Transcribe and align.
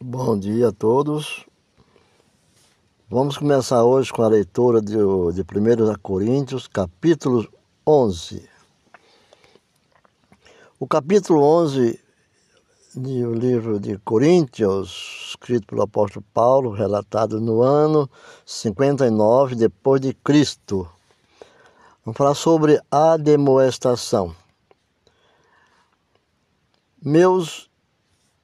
Bom 0.00 0.36
dia 0.36 0.68
a 0.68 0.72
todos. 0.72 1.46
Vamos 3.08 3.38
começar 3.38 3.84
hoje 3.84 4.12
com 4.12 4.22
a 4.22 4.28
leitura 4.28 4.82
de, 4.82 4.92
de 4.92 5.42
1 5.42 5.94
Coríntios, 6.02 6.66
capítulo 6.66 7.48
11. 7.86 8.46
O 10.80 10.86
capítulo 10.86 11.40
11 11.42 11.98
do 12.94 13.34
livro 13.34 13.78
de 13.78 13.96
Coríntios, 13.98 15.28
escrito 15.30 15.68
pelo 15.68 15.82
apóstolo 15.82 16.24
Paulo, 16.34 16.72
relatado 16.72 17.40
no 17.40 17.62
ano 17.62 18.10
59 18.44 19.54
depois 19.54 20.00
de 20.00 20.12
Cristo. 20.12 20.88
Vamos 22.04 22.18
falar 22.18 22.34
sobre 22.34 22.80
a 22.90 23.16
demoestação. 23.16 24.34
Meus 27.00 27.70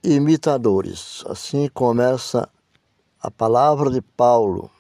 imitadores. 0.03 1.23
Assim 1.27 1.69
começa 1.69 2.49
a 3.21 3.31
palavra 3.31 3.91
de 3.91 4.01
Paulo. 4.01 4.71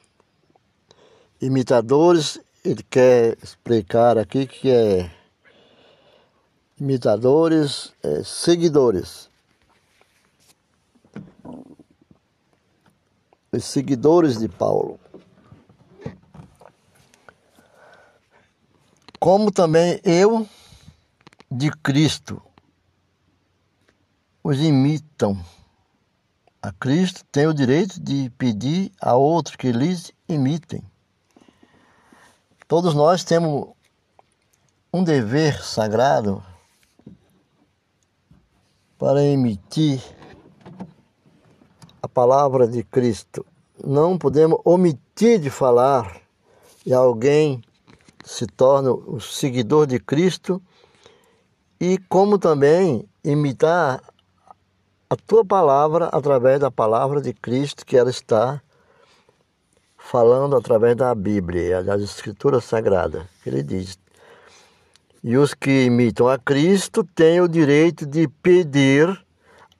Imitadores, 1.40 2.40
ele 2.64 2.82
quer 2.82 3.36
explicar 3.42 4.18
aqui 4.18 4.46
que 4.46 4.70
é 4.70 5.10
imitadores, 6.78 7.92
é, 8.02 8.22
seguidores. 8.22 9.28
Os 13.52 13.64
seguidores 13.64 14.38
de 14.38 14.48
Paulo. 14.48 14.98
Como 19.18 19.50
também 19.50 20.00
eu 20.02 20.48
de 21.50 21.70
Cristo 21.70 22.40
os 24.42 24.60
imitam 24.60 25.38
a 26.62 26.72
Cristo 26.72 27.24
tem 27.32 27.46
o 27.46 27.54
direito 27.54 27.98
de 27.98 28.30
pedir 28.36 28.92
a 29.00 29.14
outros 29.14 29.56
que 29.56 29.72
lhes 29.72 30.12
imitem. 30.28 30.82
Todos 32.68 32.94
nós 32.94 33.24
temos 33.24 33.68
um 34.92 35.02
dever 35.02 35.62
sagrado 35.62 36.42
para 38.98 39.22
emitir 39.22 40.02
a 42.02 42.06
palavra 42.06 42.68
de 42.68 42.84
Cristo. 42.84 43.46
Não 43.82 44.18
podemos 44.18 44.60
omitir 44.62 45.40
de 45.40 45.48
falar 45.48 46.20
e 46.84 46.92
alguém 46.92 47.62
se 48.22 48.46
torna 48.46 48.92
o 48.92 49.18
seguidor 49.18 49.86
de 49.86 49.98
Cristo 49.98 50.62
e 51.80 51.96
como 51.96 52.38
também 52.38 53.08
imitar 53.24 54.02
a 55.10 55.16
tua 55.16 55.44
palavra 55.44 56.06
através 56.06 56.60
da 56.60 56.70
palavra 56.70 57.20
de 57.20 57.32
Cristo 57.34 57.84
que 57.84 57.96
ela 57.96 58.10
está 58.10 58.62
falando 59.98 60.54
através 60.54 60.96
da 60.96 61.12
Bíblia, 61.16 61.82
das 61.82 62.00
Escrituras 62.00 62.62
Sagradas. 62.62 63.26
Ele 63.44 63.60
diz: 63.60 63.98
E 65.24 65.36
os 65.36 65.52
que 65.52 65.86
imitam 65.86 66.28
a 66.28 66.38
Cristo 66.38 67.02
têm 67.02 67.40
o 67.40 67.48
direito 67.48 68.06
de 68.06 68.28
pedir 68.28 69.08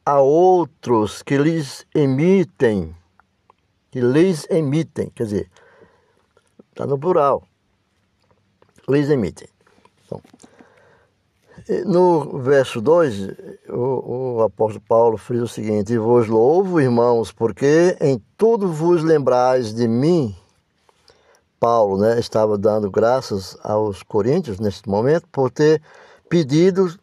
a 0.05 0.19
outros 0.19 1.23
que 1.23 1.39
lhes 1.39 1.86
emitem, 1.95 2.92
que 3.92 4.01
lhes 4.01 4.48
emitem, 4.51 5.11
quer 5.11 5.25
dizer, 5.25 5.51
está 6.70 6.86
no 6.86 6.98
plural, 6.98 7.45
lhes 8.89 9.08
emitem. 9.08 9.48
Então, 10.05 10.20
no 11.86 12.38
verso 12.38 12.80
2, 12.80 13.28
o, 13.68 14.36
o, 14.36 14.42
apóstolo 14.42 14.84
Paulo 14.88 15.16
frisa 15.16 15.44
o 15.44 15.48
seguinte: 15.48 15.96
Vos 15.96 16.27
louvo, 16.27 16.80
irmãos, 16.80 17.30
porque 17.30 17.96
em 18.00 18.20
tudo 18.36 18.68
vos 18.68 19.02
lembrais 19.02 19.72
de 19.72 19.86
mim. 19.86 20.34
Paulo 21.60 21.98
né, 21.98 22.18
estava 22.18 22.56
dando 22.56 22.90
graças 22.90 23.56
aos 23.62 24.02
coríntios 24.02 24.58
neste 24.58 24.89
momento 24.89 25.28
por 25.30 25.50
ter 25.50 25.83
pedido 26.28 26.98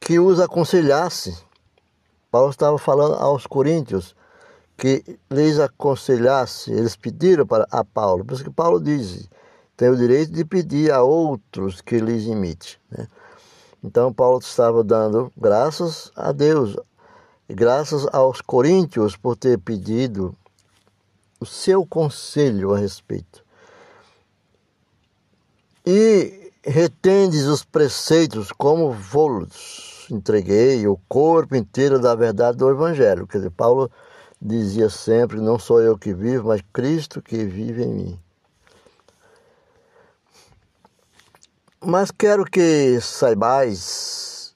que 0.00 0.18
os 0.18 0.40
aconselhasse. 0.40 1.38
Paulo 2.30 2.50
estava 2.50 2.76
falando 2.76 3.14
aos 3.14 3.46
coríntios 3.46 4.16
que 4.76 5.04
lhes 5.30 5.60
aconselhasse, 5.60 6.72
eles 6.72 6.96
pediram 6.96 7.46
para 7.46 7.66
a 7.70 7.84
Paulo. 7.84 8.24
Por 8.24 8.34
isso 8.34 8.44
que 8.44 8.50
Paulo 8.50 8.80
diz: 8.80 9.28
tem 9.76 9.88
o 9.88 9.96
direito 9.96 10.32
de 10.32 10.44
pedir 10.44 10.90
a 10.92 11.02
outros 11.02 11.80
que 11.80 11.98
lhes 11.98 12.24
imite. 12.24 12.80
Né? 12.90 13.06
Então, 13.82 14.12
Paulo 14.12 14.38
estava 14.38 14.84
dando 14.84 15.32
graças 15.36 16.12
a 16.14 16.32
Deus, 16.32 16.76
graças 17.48 18.06
aos 18.12 18.40
coríntios 18.40 19.16
por 19.16 19.36
ter 19.36 19.58
pedido 19.58 20.34
o 21.40 21.46
seu 21.46 21.86
conselho 21.86 22.74
a 22.74 22.78
respeito. 22.78 23.42
E 25.86 26.52
retendes 26.62 27.46
os 27.46 27.64
preceitos 27.64 28.52
como 28.52 28.92
vos 28.92 30.06
entreguei 30.10 30.86
o 30.86 31.00
corpo 31.08 31.56
inteiro 31.56 31.98
da 31.98 32.14
verdade 32.14 32.58
do 32.58 32.68
Evangelho. 32.68 33.26
Quer 33.26 33.38
dizer, 33.38 33.50
Paulo 33.50 33.90
dizia 34.40 34.90
sempre: 34.90 35.40
Não 35.40 35.58
sou 35.58 35.80
eu 35.80 35.96
que 35.96 36.12
vivo, 36.12 36.48
mas 36.48 36.62
Cristo 36.72 37.22
que 37.22 37.44
vive 37.44 37.84
em 37.84 37.94
mim. 37.94 38.20
Mas 41.82 42.10
quero 42.10 42.44
que 42.44 43.00
saibais, 43.00 44.54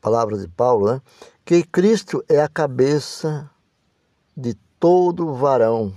palavra 0.00 0.36
de 0.36 0.48
Paulo, 0.48 0.92
né? 0.92 1.00
que 1.44 1.62
Cristo 1.62 2.24
é 2.28 2.42
a 2.42 2.48
cabeça 2.48 3.48
de 4.36 4.54
todo 4.80 5.32
varão, 5.34 5.94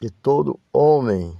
de 0.00 0.08
todo 0.08 0.60
homem. 0.72 1.36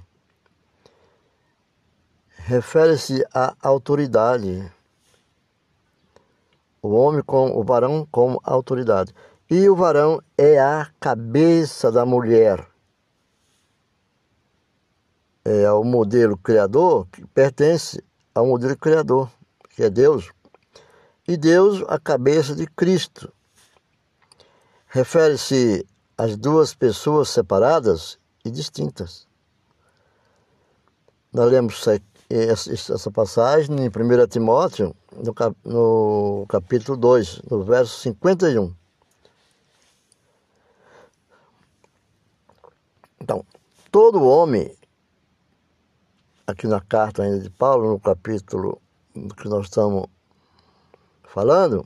Refere-se 2.35 3.25
à 3.33 3.55
autoridade. 3.61 4.69
O 6.81 6.89
homem 6.89 7.23
com 7.23 7.57
o 7.57 7.63
varão 7.63 8.05
como 8.11 8.41
autoridade. 8.43 9.15
E 9.49 9.69
o 9.69 9.75
varão 9.75 10.21
é 10.37 10.59
a 10.59 10.91
cabeça 10.99 11.89
da 11.89 12.05
mulher 12.05 12.74
é, 15.45 15.65
ao 15.65 15.83
modelo 15.83 16.35
criador, 16.35 17.05
que 17.11 17.23
pertence 17.27 18.03
ao 18.33 18.47
modelo 18.47 18.75
criador, 18.75 19.29
que 19.69 19.83
é 19.83 19.89
Deus. 19.89 20.31
E 21.27 21.37
Deus, 21.37 21.83
a 21.87 21.99
cabeça 21.99 22.55
de 22.55 22.65
Cristo. 22.65 23.31
Refere-se 24.87 25.85
às 26.17 26.35
duas 26.35 26.73
pessoas 26.73 27.29
separadas 27.29 28.17
e 28.43 28.49
distintas. 28.49 29.27
Nós 31.31 31.51
lemos 31.51 31.85
essa 32.29 33.11
passagem 33.11 33.75
em 33.75 33.87
1 33.87 34.27
Timóteo, 34.27 34.95
no 35.63 36.45
capítulo 36.47 36.97
2, 36.97 37.41
no 37.49 37.63
verso 37.63 37.99
51. 38.01 38.73
Então, 43.19 43.45
todo 43.91 44.23
homem 44.23 44.71
aqui 46.47 46.67
na 46.67 46.79
carta 46.79 47.23
ainda 47.23 47.39
de 47.39 47.49
Paulo, 47.49 47.91
no 47.91 47.99
capítulo 47.99 48.81
que 49.37 49.47
nós 49.47 49.65
estamos 49.65 50.07
falando, 51.23 51.85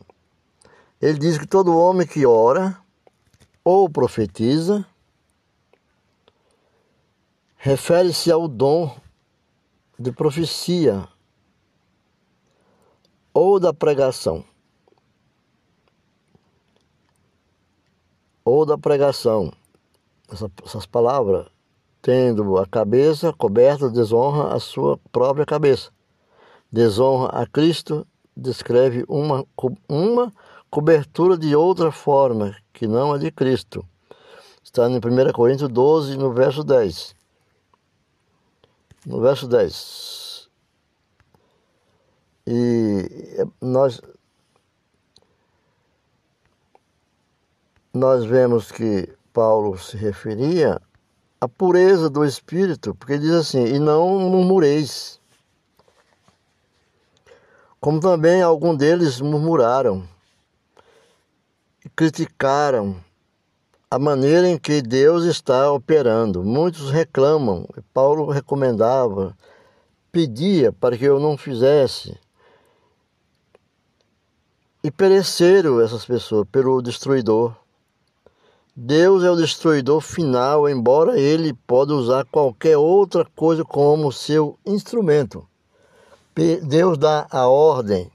ele 1.01 1.17
diz 1.17 1.37
que 1.37 1.47
todo 1.47 1.77
homem 1.77 2.05
que 2.05 2.25
ora 2.25 2.77
ou 3.63 3.89
profetiza 3.89 4.85
refere-se 7.55 8.31
ao 8.31 8.47
dom 8.47 8.95
de 9.97 10.11
profecia 10.11 11.07
ou 13.33 13.59
da 13.59 13.73
pregação. 13.73 14.43
Ou 18.43 18.65
da 18.65 18.77
pregação. 18.77 19.53
essas 20.65 20.85
palavras 20.85 21.47
tendo 22.01 22.57
a 22.57 22.65
cabeça 22.65 23.33
coberta, 23.33 23.89
desonra 23.89 24.53
a 24.55 24.59
sua 24.59 24.97
própria 25.11 25.45
cabeça. 25.45 25.91
Desonra 26.71 27.27
a 27.29 27.45
Cristo, 27.45 28.07
descreve 28.35 29.03
uma, 29.07 29.45
uma 29.87 30.31
cobertura 30.69 31.37
de 31.37 31.55
outra 31.55 31.91
forma, 31.91 32.55
que 32.71 32.87
não 32.87 33.13
a 33.13 33.17
de 33.17 33.31
Cristo. 33.31 33.85
Está 34.63 34.89
em 34.89 34.97
1 34.97 35.33
Coríntios 35.33 35.69
12, 35.69 36.17
no 36.17 36.31
verso 36.31 36.63
10. 36.63 37.15
No 39.05 39.19
verso 39.19 39.47
10. 39.47 40.47
E 42.45 43.47
nós, 43.61 44.01
nós 47.93 48.25
vemos 48.25 48.71
que 48.71 49.09
Paulo 49.33 49.77
se 49.77 49.97
referia 49.97 50.81
a 51.41 51.47
pureza 51.47 52.09
do 52.09 52.25
espírito, 52.25 52.93
porque 52.95 53.17
diz 53.17 53.31
assim: 53.31 53.65
e 53.65 53.79
não 53.79 54.19
murmureis. 54.19 55.19
Como 57.79 57.99
também 57.99 58.41
algum 58.41 58.75
deles 58.75 59.21
murmuraram. 59.21 60.07
criticaram 61.95 63.01
a 63.91 63.97
maneira 63.97 64.47
em 64.47 64.57
que 64.57 64.81
Deus 64.81 65.23
está 65.23 65.71
operando. 65.71 66.43
Muitos 66.43 66.91
reclamam. 66.91 67.65
Paulo 67.93 68.29
recomendava, 68.29 69.35
pedia 70.11 70.71
para 70.73 70.97
que 70.97 71.05
eu 71.05 71.19
não 71.19 71.37
fizesse. 71.37 72.19
E 74.83 74.91
pereceram 74.91 75.81
essas 75.81 76.05
pessoas 76.05 76.47
pelo 76.51 76.81
destruidor. 76.81 77.55
Deus 78.81 79.25
é 79.25 79.29
o 79.29 79.35
destruidor 79.35 79.99
final, 79.99 80.69
embora 80.69 81.19
ele 81.19 81.53
pode 81.53 81.91
usar 81.91 82.23
qualquer 82.23 82.77
outra 82.77 83.25
coisa 83.35 83.65
como 83.65 84.09
seu 84.09 84.57
instrumento. 84.65 85.45
Deus 86.63 86.97
dá 86.97 87.27
a 87.29 87.45
ordem 87.49 88.09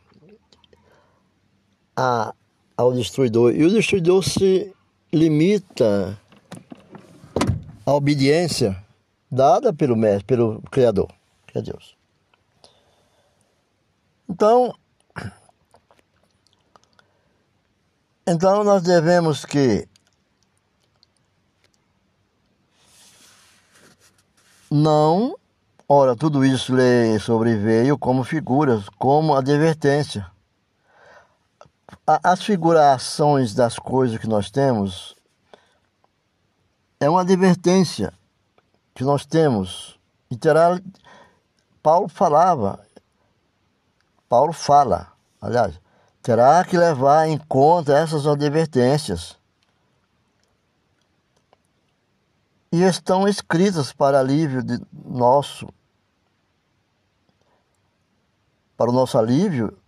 a, 1.94 2.34
ao 2.74 2.94
destruidor 2.94 3.54
e 3.54 3.62
o 3.62 3.70
destruidor 3.70 4.22
se 4.22 4.74
limita 5.12 6.18
à 7.84 7.92
obediência 7.92 8.82
dada 9.30 9.70
pelo 9.70 9.94
mestre, 9.94 10.24
pelo 10.24 10.62
Criador, 10.70 11.12
que 11.46 11.58
é 11.58 11.60
Deus. 11.60 11.94
Então, 14.26 14.74
então 18.26 18.64
nós 18.64 18.82
devemos 18.82 19.44
que 19.44 19.86
não, 24.74 25.36
ora, 25.88 26.16
tudo 26.16 26.44
isso 26.44 26.74
lhe 26.74 27.18
sobreveio 27.18 27.96
como 27.98 28.24
figuras, 28.24 28.88
como 28.98 29.34
advertência 29.34 30.26
as 32.06 32.42
figurações 32.42 33.54
das 33.54 33.78
coisas 33.78 34.18
que 34.18 34.26
nós 34.26 34.50
temos 34.50 35.14
é 37.00 37.08
uma 37.08 37.22
advertência 37.22 38.12
que 38.94 39.04
nós 39.04 39.24
temos. 39.24 39.98
E 40.30 40.36
terá, 40.36 40.78
Paulo 41.82 42.08
falava, 42.08 42.80
Paulo 44.28 44.52
fala, 44.52 45.12
aliás, 45.40 45.78
terá 46.22 46.64
que 46.64 46.76
levar 46.76 47.28
em 47.28 47.38
conta 47.38 47.96
essas 47.96 48.26
advertências. 48.26 49.36
E 52.74 52.82
estão 52.82 53.28
escritas 53.28 53.92
para 53.92 54.18
alívio 54.18 54.60
de 54.60 54.80
nosso, 55.04 55.68
para 58.76 58.90
o 58.90 58.92
nosso 58.92 59.16
alívio 59.16 59.78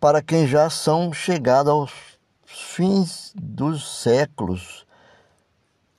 para 0.00 0.22
quem 0.22 0.46
já 0.46 0.70
são 0.70 1.12
chegados 1.12 1.70
aos 1.70 1.92
fins 2.46 3.34
dos 3.34 4.00
séculos. 4.00 4.86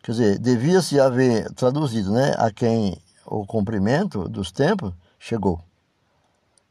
Quer 0.02 0.12
dizer, 0.14 0.40
devia-se 0.40 1.00
haver 1.00 1.54
traduzido, 1.54 2.12
né? 2.12 2.34
A 2.40 2.52
quem 2.52 3.00
o 3.28 3.46
cumprimento 3.46 4.28
dos 4.28 4.52
tempos 4.52 4.92
chegou. 5.20 5.64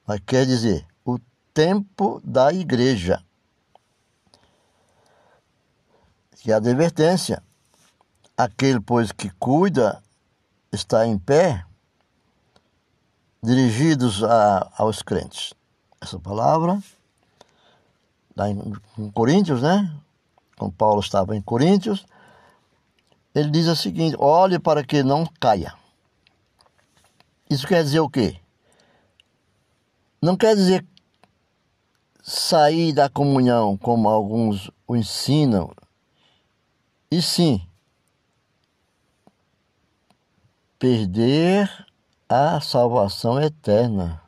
Mas 0.04 0.18
quer 0.26 0.44
dizer, 0.44 0.84
o 1.04 1.20
tempo 1.52 2.20
da 2.24 2.52
igreja. 2.52 3.22
Que 6.40 6.50
é 6.50 6.54
a 6.54 6.56
advertência. 6.56 7.40
Aquele, 8.36 8.80
pois, 8.80 9.12
que 9.12 9.30
cuida 9.30 10.02
está 10.72 11.06
em 11.06 11.16
pé, 11.16 11.64
dirigidos 13.42 14.24
a, 14.24 14.72
aos 14.76 15.02
crentes. 15.02 15.54
Essa 16.00 16.18
palavra 16.18 16.82
lá 18.36 18.48
em, 18.50 18.60
em 18.98 19.10
Coríntios, 19.10 19.62
né? 19.62 19.94
Quando 20.56 20.72
Paulo 20.72 21.00
estava 21.00 21.36
em 21.36 21.42
Coríntios, 21.42 22.04
ele 23.34 23.50
diz 23.50 23.66
o 23.66 23.76
seguinte: 23.76 24.16
olhe 24.18 24.58
para 24.58 24.84
que 24.84 25.02
não 25.02 25.26
caia. 25.40 25.74
Isso 27.48 27.66
quer 27.66 27.84
dizer 27.84 28.00
o 28.00 28.10
quê? 28.10 28.40
Não 30.20 30.36
quer 30.36 30.56
dizer 30.56 30.84
sair 32.22 32.92
da 32.92 33.08
comunhão, 33.08 33.76
como 33.76 34.08
alguns 34.08 34.70
o 34.86 34.96
ensinam, 34.96 35.70
e 37.10 37.20
sim 37.20 37.64
perder 40.84 41.86
a 42.28 42.60
salvação 42.60 43.40
eterna. 43.40 44.20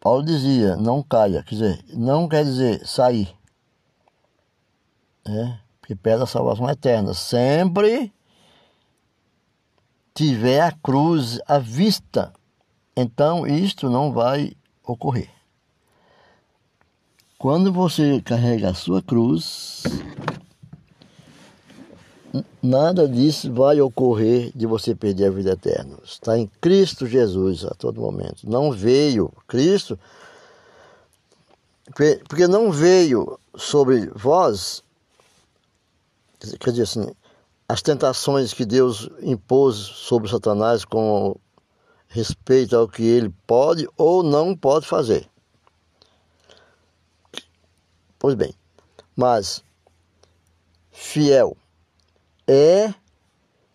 Paulo 0.00 0.24
dizia, 0.24 0.76
não 0.76 1.00
caia, 1.00 1.44
quer 1.44 1.54
dizer, 1.54 1.84
não 1.94 2.28
quer 2.28 2.42
dizer 2.42 2.84
sair. 2.84 3.32
Né? 5.24 5.60
Porque 5.80 5.94
pede 5.94 6.24
a 6.24 6.26
salvação 6.26 6.68
eterna. 6.68 7.14
Sempre 7.14 8.12
tiver 10.12 10.60
a 10.60 10.72
cruz 10.72 11.38
à 11.46 11.60
vista, 11.60 12.32
então 12.96 13.46
isto 13.46 13.88
não 13.88 14.12
vai 14.12 14.56
ocorrer. 14.82 15.30
Quando 17.38 17.72
você 17.72 18.20
carrega 18.22 18.70
a 18.70 18.74
sua 18.74 19.00
cruz, 19.00 19.84
nada 22.62 23.08
disso 23.08 23.52
vai 23.52 23.80
ocorrer 23.80 24.52
de 24.54 24.66
você 24.66 24.94
perder 24.94 25.26
a 25.26 25.30
vida 25.30 25.52
eterna. 25.52 25.98
Está 26.04 26.38
em 26.38 26.46
Cristo 26.60 27.06
Jesus 27.06 27.64
a 27.64 27.70
todo 27.70 28.00
momento. 28.00 28.48
Não 28.48 28.72
veio 28.72 29.32
Cristo, 29.46 29.98
porque 32.28 32.46
não 32.46 32.70
veio 32.72 33.38
sobre 33.54 34.06
vós, 34.14 34.82
quer 36.60 36.70
dizer 36.70 36.82
assim, 36.84 37.14
as 37.68 37.82
tentações 37.82 38.52
que 38.52 38.64
Deus 38.64 39.08
impôs 39.20 39.76
sobre 39.76 40.30
Satanás 40.30 40.84
com 40.84 41.36
respeito 42.08 42.76
ao 42.76 42.88
que 42.88 43.02
ele 43.02 43.32
pode 43.46 43.88
ou 43.96 44.22
não 44.22 44.56
pode 44.56 44.86
fazer. 44.86 45.28
Pois 48.18 48.34
bem, 48.34 48.54
mas 49.16 49.64
fiel 50.90 51.56
é 52.46 52.92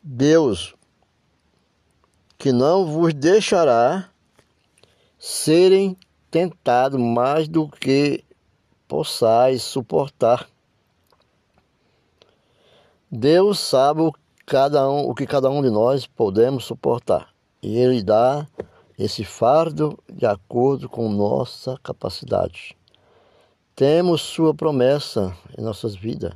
Deus, 0.04 0.76
que 2.38 2.52
não 2.52 2.86
vos 2.86 3.14
deixará 3.14 4.10
serem 5.18 5.98
tentados 6.30 7.00
mais 7.00 7.48
do 7.48 7.68
que 7.68 8.24
possais 8.88 9.64
suportar. 9.64 10.48
Deus 13.10 13.60
sabe 13.60 14.02
o, 14.02 14.14
cada 14.46 14.90
um, 14.90 15.10
o 15.10 15.16
que 15.16 15.26
cada 15.26 15.50
um 15.50 15.62
de 15.62 15.70
nós 15.70 16.06
podemos 16.06 16.66
suportar. 16.66 17.34
E 17.62 17.78
Ele 17.78 18.04
dá 18.04 18.46
esse 18.98 19.24
fardo 19.24 19.98
de 20.12 20.26
acordo 20.26 20.90
com 20.90 21.10
nossa 21.10 21.78
capacidade. 21.82 22.78
Temos 23.76 24.22
Sua 24.22 24.54
promessa 24.54 25.36
em 25.58 25.62
nossas 25.62 25.96
vidas 25.96 26.34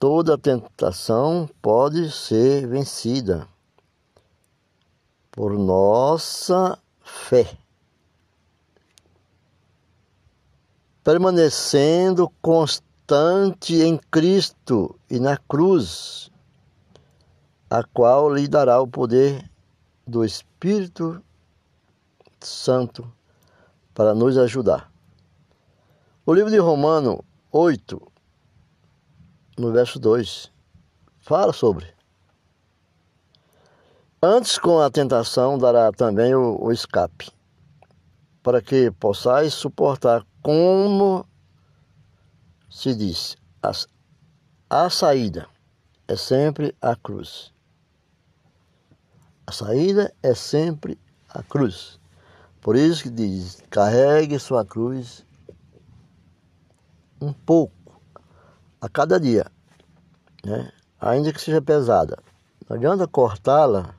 toda 0.00 0.38
tentação 0.38 1.46
pode 1.60 2.10
ser 2.10 2.66
vencida 2.66 3.46
por 5.30 5.58
nossa 5.58 6.78
fé. 7.02 7.58
Permanecendo 11.04 12.30
constante 12.40 13.74
em 13.74 13.98
Cristo 14.10 14.98
e 15.10 15.20
na 15.20 15.36
cruz, 15.36 16.30
a 17.68 17.84
qual 17.84 18.32
lhe 18.32 18.48
dará 18.48 18.80
o 18.80 18.88
poder 18.88 19.50
do 20.06 20.24
Espírito 20.24 21.22
Santo 22.40 23.06
para 23.92 24.14
nos 24.14 24.38
ajudar. 24.38 24.90
O 26.24 26.32
livro 26.32 26.50
de 26.50 26.58
Romano 26.58 27.22
8, 27.52 28.09
no 29.58 29.72
verso 29.72 29.98
2, 29.98 30.52
fala 31.18 31.52
sobre. 31.52 31.86
Antes, 34.22 34.58
com 34.58 34.80
a 34.80 34.90
tentação, 34.90 35.58
dará 35.58 35.90
também 35.92 36.34
o, 36.34 36.62
o 36.62 36.70
escape, 36.70 37.30
para 38.42 38.60
que 38.60 38.90
possais 38.90 39.54
suportar, 39.54 40.26
como 40.42 41.26
se 42.68 42.94
diz, 42.94 43.36
a, 43.62 43.72
a 44.68 44.90
saída 44.90 45.48
é 46.06 46.16
sempre 46.16 46.76
a 46.80 46.94
cruz. 46.94 47.52
A 49.46 49.52
saída 49.52 50.14
é 50.22 50.34
sempre 50.34 50.98
a 51.28 51.42
cruz. 51.42 51.98
Por 52.60 52.76
isso 52.76 53.04
que 53.04 53.10
diz: 53.10 53.62
carregue 53.70 54.38
sua 54.38 54.64
cruz 54.64 55.24
um 57.20 57.32
pouco 57.32 57.79
a 58.80 58.88
cada 58.88 59.20
dia, 59.20 59.46
né? 60.44 60.70
ainda 61.00 61.32
que 61.32 61.40
seja 61.40 61.60
pesada. 61.60 62.18
Não 62.68 62.76
adianta 62.76 63.06
cortá-la 63.06 63.94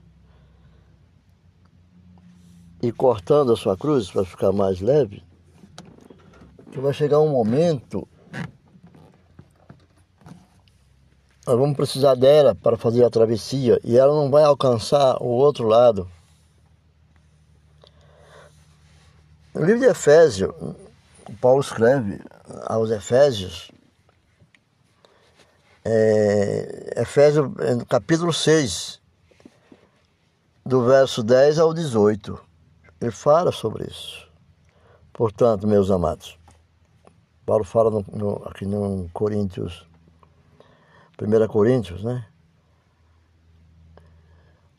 e 2.82 2.92
cortando 2.92 3.54
a 3.54 3.58
sua 3.58 3.78
cruz 3.78 4.10
para 4.10 4.26
ficar 4.26 4.52
mais 4.52 4.82
leve, 4.82 5.24
que 6.72 6.80
vai 6.80 6.94
chegar 6.94 7.20
um 7.20 7.30
momento 7.30 8.08
nós 11.46 11.58
vamos 11.58 11.76
precisar 11.76 12.16
dela 12.16 12.54
para 12.54 12.78
fazer 12.78 13.04
a 13.04 13.10
travessia 13.10 13.80
e 13.84 13.98
ela 13.98 14.14
não 14.14 14.30
vai 14.30 14.44
alcançar 14.44 15.18
o 15.22 15.26
outro 15.26 15.68
lado. 15.68 16.10
No 19.54 19.66
livro 19.66 19.82
de 19.82 19.88
Efésios, 19.88 20.54
Paulo 21.42 21.60
escreve 21.60 22.22
aos 22.68 22.92
Efésios, 22.92 23.72
é, 25.84 27.02
Efésios 27.02 27.50
capítulo 27.88 28.32
6, 28.32 29.02
do 30.66 30.86
verso 30.86 31.24
10 31.24 31.60
ao 31.60 31.74
18. 31.74 32.40
Ele 33.00 33.12
fala 33.12 33.52
sobre 33.52 33.86
isso. 33.86 34.30
Portanto, 35.12 35.68
meus 35.68 35.90
amados, 35.90 36.38
Paulo 37.46 37.64
fala 37.64 37.90
no, 37.90 38.06
no, 38.14 38.48
aqui 38.48 38.66
no 38.66 39.10
Coríntios 39.14 39.86
1 41.22 41.48
Coríntios, 41.48 42.04
né? 42.04 42.26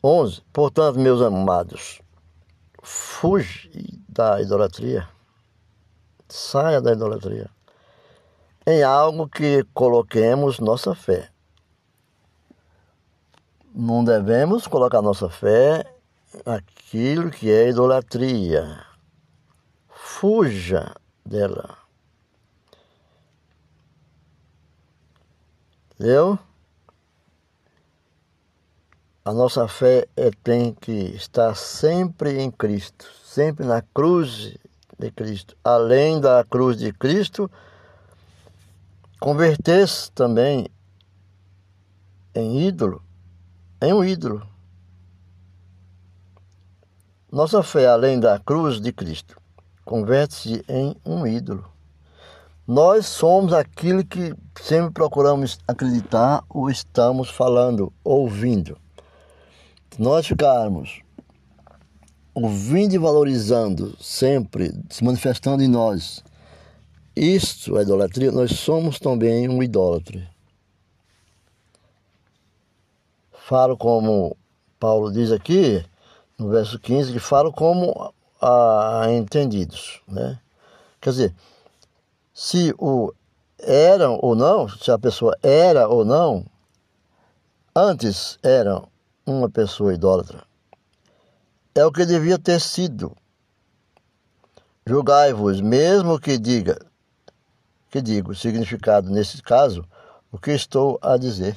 11. 0.03 0.41
Portanto, 0.51 0.99
meus 0.99 1.21
amados, 1.21 2.01
fuge 2.81 3.71
da 4.09 4.41
idolatria. 4.41 5.07
Saia 6.27 6.81
da 6.81 6.91
idolatria. 6.91 7.49
Em 8.65 8.81
algo 8.81 9.27
que 9.27 9.65
coloquemos 9.73 10.59
nossa 10.59 10.95
fé. 10.95 11.29
Não 13.75 14.03
devemos 14.03 14.67
colocar 14.67 15.01
nossa 15.01 15.29
fé 15.29 15.85
naquilo 16.45 17.29
que 17.29 17.51
é 17.51 17.69
idolatria. 17.69 18.85
Fuja 19.89 20.95
dela. 21.25 21.77
Entendeu? 25.95 26.39
A 29.25 29.31
nossa 29.31 29.67
fé 29.67 30.07
é, 30.17 30.31
tem 30.43 30.73
que 30.73 30.91
estar 30.91 31.55
sempre 31.55 32.41
em 32.41 32.51
Cristo, 32.51 33.05
sempre 33.23 33.65
na 33.65 33.81
cruz 33.81 34.57
de 34.99 35.11
Cristo. 35.11 35.55
Além 35.63 36.19
da 36.19 36.43
cruz 36.43 36.77
de 36.77 36.91
Cristo, 36.91 37.49
converter-se 39.23 40.11
também 40.11 40.67
em 42.35 42.67
ídolo, 42.67 43.01
em 43.81 43.93
um 43.93 44.03
ídolo. 44.03 44.45
Nossa 47.31 47.63
fé, 47.63 47.87
além 47.87 48.19
da 48.19 48.37
cruz 48.37 48.81
de 48.81 48.91
Cristo, 48.91 49.39
converte-se 49.85 50.61
em 50.67 50.93
um 51.05 51.25
ídolo. 51.25 51.71
Nós 52.67 53.05
somos 53.05 53.53
aquilo 53.53 54.03
que 54.03 54.35
sempre 54.61 54.91
procuramos 54.91 55.57
acreditar 55.65 56.43
ou 56.49 56.69
estamos 56.69 57.29
falando, 57.29 57.93
ouvindo. 58.03 58.77
Se 59.89 60.01
nós 60.01 60.27
ficarmos 60.27 60.99
ouvindo 62.33 62.93
e 62.93 62.97
valorizando 62.97 63.95
sempre, 64.03 64.73
se 64.89 65.01
manifestando 65.01 65.63
em 65.63 65.69
nós, 65.69 66.21
isto 67.15 67.77
é 67.77 67.83
idolatria, 67.83 68.31
nós 68.31 68.51
somos 68.59 68.99
também 68.99 69.47
um 69.47 69.61
idólatra. 69.61 70.27
Falo 73.31 73.77
como 73.77 74.35
Paulo 74.79 75.11
diz 75.11 75.31
aqui, 75.31 75.85
no 76.39 76.49
verso 76.49 76.79
15, 76.79 77.13
que 77.13 77.19
falo 77.19 77.51
como 77.51 78.13
a 78.41 79.05
entendidos, 79.11 80.01
né? 80.07 80.39
Quer 80.99 81.09
dizer, 81.11 81.35
se 82.33 82.73
o 82.77 83.13
era 83.59 84.09
ou 84.09 84.35
não, 84.35 84.67
se 84.67 84.91
a 84.91 84.97
pessoa 84.97 85.37
era 85.41 85.87
ou 85.87 86.03
não, 86.03 86.45
antes 87.75 88.37
era 88.41 88.81
uma 89.25 89.49
pessoa 89.49 89.93
idólatra. 89.93 90.43
É 91.75 91.85
o 91.85 91.91
que 91.91 92.05
devia 92.05 92.37
ter 92.37 92.59
sido. 92.59 93.15
Julgai-vos, 94.85 95.61
mesmo 95.61 96.19
que 96.19 96.37
diga, 96.37 96.77
que 97.93 98.01
digo, 98.01 98.33
significado 98.33 99.11
nesse 99.11 99.39
caso, 99.39 99.85
o 100.31 100.39
que 100.39 100.49
estou 100.49 100.97
a 100.99 101.15
dizer. 101.15 101.55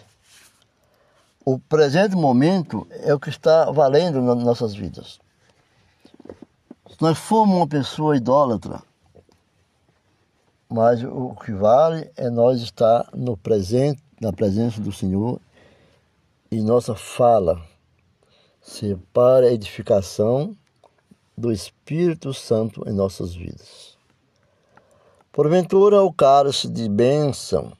O 1.43 1.59
presente 1.59 2.15
momento 2.15 2.87
é 2.91 3.15
o 3.15 3.19
que 3.19 3.31
está 3.31 3.71
valendo 3.71 4.21
nas 4.21 4.45
nossas 4.45 4.75
vidas. 4.75 5.19
Se 6.91 7.01
nós 7.01 7.17
formos 7.17 7.57
uma 7.57 7.67
pessoa 7.67 8.19
idólatra, 8.19 8.83
mas 10.69 11.03
o 11.03 11.35
que 11.37 11.53
vale 11.53 12.11
é 12.15 12.29
nós 12.29 12.61
estar 12.61 13.09
no 13.15 13.35
presente, 13.35 14.03
na 14.21 14.31
presença 14.31 14.79
do 14.79 14.93
Senhor 14.93 15.41
e 16.51 16.61
nossa 16.61 16.95
fala 16.95 17.67
ser 18.61 18.99
para 19.11 19.47
a 19.47 19.53
edificação 19.53 20.55
do 21.35 21.51
Espírito 21.51 22.35
Santo 22.35 22.87
em 22.87 22.93
nossas 22.93 23.35
vidas. 23.35 23.96
Porventura, 25.37 26.03
o 26.03 26.11
cálice 26.11 26.67
de 26.67 26.89
bênção 26.89 27.77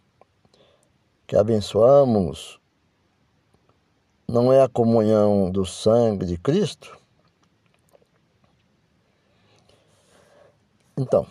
que 1.27 1.35
abençoamos 1.35 2.61
não 4.29 4.53
é 4.53 4.61
a 4.61 4.69
comunhão 4.69 5.51
do 5.51 5.65
sangue 5.65 6.27
de 6.27 6.37
Cristo? 6.37 6.99
Então, 10.99 11.27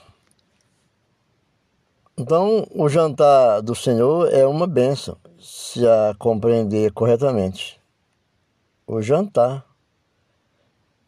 então, 2.17 2.65
o 2.74 2.89
jantar 2.89 3.62
do 3.62 3.75
Senhor 3.75 4.34
é 4.34 4.48
uma 4.48 4.65
bênção, 4.65 5.15
se 5.39 5.86
a 5.86 6.15
compreender 6.17 6.91
corretamente. 6.91 7.79
O 8.88 9.00
jantar 9.00 9.63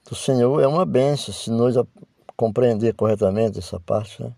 do 0.07 0.13
Senhor 0.13 0.62
é 0.62 0.67
uma 0.67 0.86
bênção, 0.86 1.33
se 1.33 1.50
nós 1.50 1.75
compreender 2.36 2.93
corretamente 2.93 3.57
essa 3.57 3.79
parte. 3.79 4.21
Né? 4.21 4.31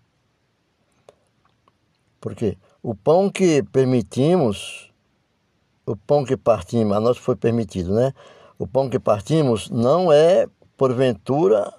Porque 2.20 2.58
o 2.82 2.94
pão 2.94 3.30
que 3.30 3.62
permitimos, 3.62 4.92
o 5.86 5.96
pão 5.96 6.24
que 6.24 6.36
partimos, 6.36 6.96
a 6.96 7.00
nós 7.00 7.16
foi 7.16 7.36
permitido, 7.36 7.94
né? 7.94 8.12
O 8.58 8.66
pão 8.66 8.90
que 8.90 8.98
partimos 8.98 9.70
não 9.70 10.12
é, 10.12 10.46
porventura, 10.76 11.72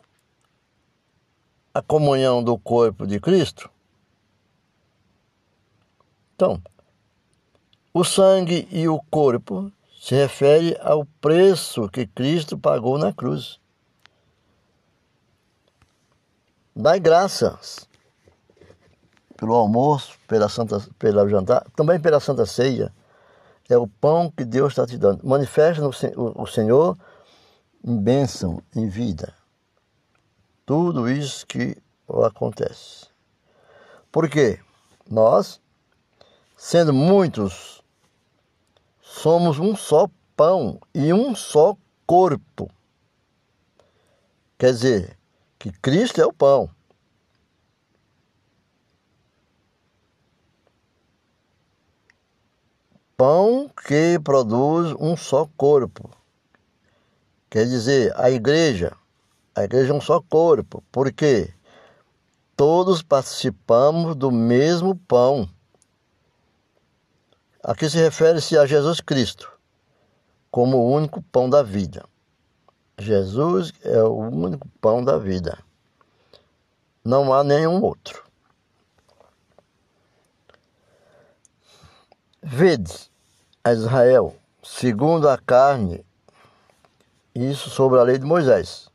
a 1.74 1.82
comunhão 1.82 2.44
do 2.44 2.58
corpo 2.58 3.06
de 3.06 3.20
Cristo 3.20 3.70
então, 6.42 6.60
o 7.94 8.04
sangue 8.04 8.68
e 8.72 8.90
o 8.90 9.00
corpo 9.00 9.72
se 10.02 10.16
refere 10.16 10.76
ao 10.82 11.06
preço 11.06 11.88
que 11.88 12.08
Cristo 12.08 12.58
pagou 12.58 12.98
na 12.98 13.14
cruz. 13.14 13.60
Dai 16.76 17.00
graças 17.00 17.88
pelo 19.42 19.56
almoço, 19.56 20.20
pela 20.28 20.48
santa, 20.48 20.80
pela 21.00 21.28
jantar, 21.28 21.66
também 21.76 22.00
pela 22.00 22.20
santa 22.20 22.46
ceia. 22.46 22.94
É 23.68 23.76
o 23.76 23.88
pão 23.88 24.30
que 24.30 24.46
Deus 24.46 24.74
está 24.74 24.86
te 24.86 25.00
dando. 25.00 25.26
Manifesta 25.28 25.82
o, 25.84 26.44
o 26.44 26.46
Senhor 26.46 26.96
em 27.84 27.98
bênção, 27.98 28.62
em 28.76 28.88
vida. 28.88 29.34
Tudo 30.64 31.10
isso 31.10 31.48
que 31.48 31.76
acontece. 32.24 33.08
Por 34.12 34.30
quê? 34.30 34.60
Nós 35.10 35.60
sendo 36.56 36.94
muitos, 36.94 37.82
somos 39.02 39.58
um 39.58 39.76
só 39.76 40.08
pão 40.38 40.80
e 40.94 41.12
um 41.12 41.34
só 41.34 41.76
corpo. 42.06 42.70
Quer 44.60 44.74
dizer, 44.74 45.18
que 45.58 45.72
Cristo 45.72 46.22
é 46.22 46.26
o 46.28 46.32
pão. 46.32 46.70
Pão 53.24 53.70
que 53.86 54.18
produz 54.18 54.96
um 55.00 55.16
só 55.16 55.48
corpo. 55.56 56.10
Quer 57.51 57.68
dizer, 57.68 58.12
a 58.20 58.32
igreja, 58.32 58.98
a 59.54 59.63
igreja 59.63 59.94
é 59.94 59.96
um 59.96 60.01
só 60.01 60.20
corpo. 60.20 60.84
Por 60.92 61.13
quê? 61.13 61.54
Todos 62.56 63.04
participamos 63.04 64.16
do 64.16 64.32
mesmo 64.32 64.96
pão. 64.96 65.48
Aqui 67.63 67.88
se 67.88 67.98
refere-se 67.98 68.58
a 68.58 68.66
Jesus 68.66 69.00
Cristo 69.00 69.51
como 70.50 70.78
o 70.78 70.92
único 70.92 71.22
pão 71.22 71.48
da 71.48 71.62
vida. 71.62 72.04
Jesus 72.98 73.72
é 73.84 74.01
o 74.01 74.16
único 74.16 74.68
pão 74.82 75.06
da 75.06 75.20
vida. 75.20 75.60
Não 77.06 77.32
há 77.32 77.44
nenhum 77.44 77.84
outro. 77.84 78.24
Vede 82.42 83.11
a 83.63 83.74
Israel, 83.74 84.36
segundo 84.63 85.30
a 85.30 85.38
carne, 85.38 86.03
isso 87.34 87.70
sobre 87.70 88.00
a 88.00 88.03
lei 88.03 88.18
de 88.18 88.25
Moisés. 88.25 88.89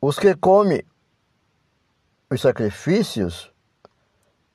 Os 0.00 0.18
que 0.18 0.34
comem 0.34 0.84
os 2.28 2.40
sacrifícios 2.40 3.50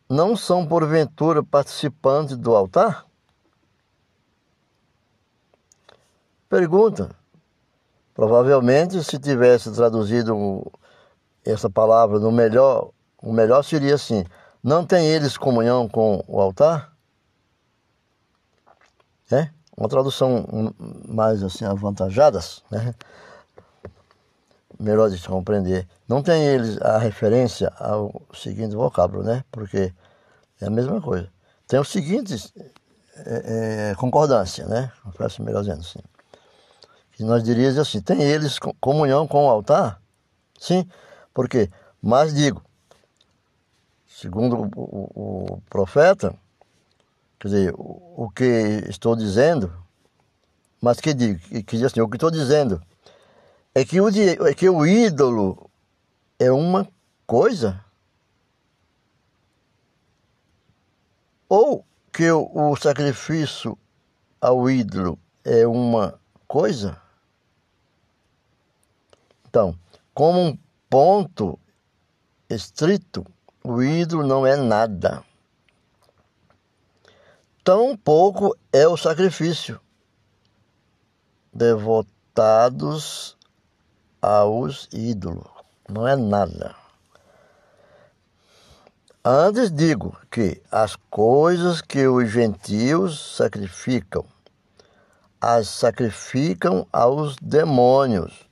não 0.09 0.35
são 0.35 0.67
porventura 0.67 1.41
participantes 1.41 2.35
do 2.37 2.55
altar? 2.55 3.05
Pergunta. 6.49 7.15
Provavelmente, 8.13 9.01
se 9.05 9.17
tivesse 9.17 9.71
traduzido 9.71 10.69
essa 11.45 11.69
palavra 11.69 12.19
no 12.19 12.29
melhor, 12.29 12.91
o 13.21 13.31
melhor 13.31 13.63
seria 13.63 13.95
assim: 13.95 14.25
não 14.61 14.85
tem 14.85 15.07
eles 15.07 15.37
comunhão 15.37 15.87
com 15.87 16.21
o 16.27 16.41
altar? 16.41 16.90
É? 19.31 19.49
Uma 19.75 19.87
tradução 19.87 20.45
mais 21.07 21.41
assim 21.43 21.65
avantajadas, 21.65 22.63
né? 22.69 22.93
Melhor 24.79 25.09
de 25.09 25.27
compreender. 25.27 25.87
Não 26.07 26.21
tem 26.21 26.43
eles 26.43 26.81
a 26.81 26.97
referência 26.97 27.71
ao 27.77 28.21
seguinte 28.33 28.75
vocábulo, 28.75 29.23
né? 29.23 29.43
Porque 29.51 29.93
é 30.59 30.65
a 30.65 30.69
mesma 30.69 30.99
coisa. 31.01 31.29
Tem 31.67 31.79
os 31.79 31.89
seguintes 31.89 32.53
é, 33.15 33.91
é, 33.91 33.95
concordância, 33.95 34.65
né? 34.65 34.91
Parece 35.17 35.41
melhor 35.41 35.61
dizendo 35.61 35.81
assim. 35.81 35.99
Que 37.13 37.23
nós 37.23 37.43
diríamos 37.43 37.77
assim, 37.77 38.01
tem 38.01 38.21
eles 38.21 38.57
comunhão 38.79 39.27
com 39.27 39.45
o 39.45 39.49
altar? 39.49 40.01
Sim, 40.59 40.87
porque, 41.33 41.69
mas 42.01 42.33
digo, 42.33 42.61
segundo 44.07 44.55
o, 44.55 44.69
o, 44.75 45.53
o 45.55 45.61
profeta, 45.69 46.35
quer 47.41 47.47
dizer, 47.47 47.73
o, 47.75 48.29
que 48.29 48.83
estou 48.87 49.15
dizendo, 49.15 49.73
mas 50.79 50.99
que 50.99 51.11
digo, 51.11 51.39
que, 51.39 51.63
que 51.63 51.83
assim, 51.83 51.99
o 51.99 52.07
que 52.07 52.15
estou 52.15 52.29
dizendo 52.29 52.79
é 53.73 53.83
que, 53.83 53.99
o, 53.99 54.09
é 54.47 54.53
que 54.53 54.69
o 54.69 54.85
ídolo 54.85 55.71
é 56.37 56.51
uma 56.51 56.87
coisa 57.25 57.83
ou 61.49 61.83
que 62.13 62.29
o, 62.29 62.47
o 62.53 62.75
sacrifício 62.75 63.75
ao 64.39 64.69
ídolo 64.69 65.17
é 65.43 65.65
uma 65.65 66.19
coisa? 66.47 67.01
Então, 69.49 69.75
como 70.13 70.39
um 70.39 70.57
ponto 70.87 71.57
estrito, 72.47 73.25
o 73.63 73.81
ídolo 73.81 74.27
não 74.27 74.45
é 74.45 74.55
nada. 74.55 75.23
Tão 77.63 77.95
pouco 77.95 78.55
é 78.73 78.87
o 78.87 78.97
sacrifício. 78.97 79.79
Devotados 81.53 83.37
aos 84.21 84.87
ídolos. 84.91 85.47
Não 85.87 86.07
é 86.07 86.15
nada. 86.15 86.75
Antes 89.23 89.71
digo 89.71 90.17
que 90.31 90.61
as 90.71 90.95
coisas 90.95 91.81
que 91.81 92.07
os 92.07 92.31
gentios 92.31 93.35
sacrificam, 93.35 94.25
as 95.39 95.67
sacrificam 95.67 96.87
aos 96.91 97.35
demônios 97.35 98.49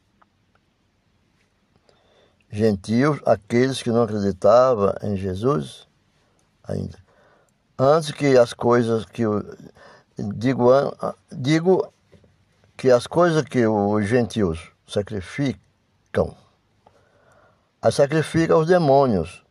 gentios, 2.51 3.19
aqueles 3.25 3.81
que 3.81 3.91
não 3.91 4.03
acreditavam 4.03 4.93
em 5.03 5.15
Jesus 5.15 5.87
ainda. 6.63 7.08
Antes 7.81 8.11
que 8.11 8.37
as 8.37 8.51
coisas 8.51 9.05
que 9.05 9.21
eu 9.21 9.41
digo, 10.17 10.69
digo 11.31 11.93
que 12.75 12.91
as 12.91 13.07
coisas 13.07 13.41
que 13.43 13.65
os 13.65 14.05
gentios 14.05 14.59
sacrificam, 14.85 16.35
as 17.81 17.95
sacrificam 17.95 18.57
aos 18.57 18.67
demônios 18.67 19.45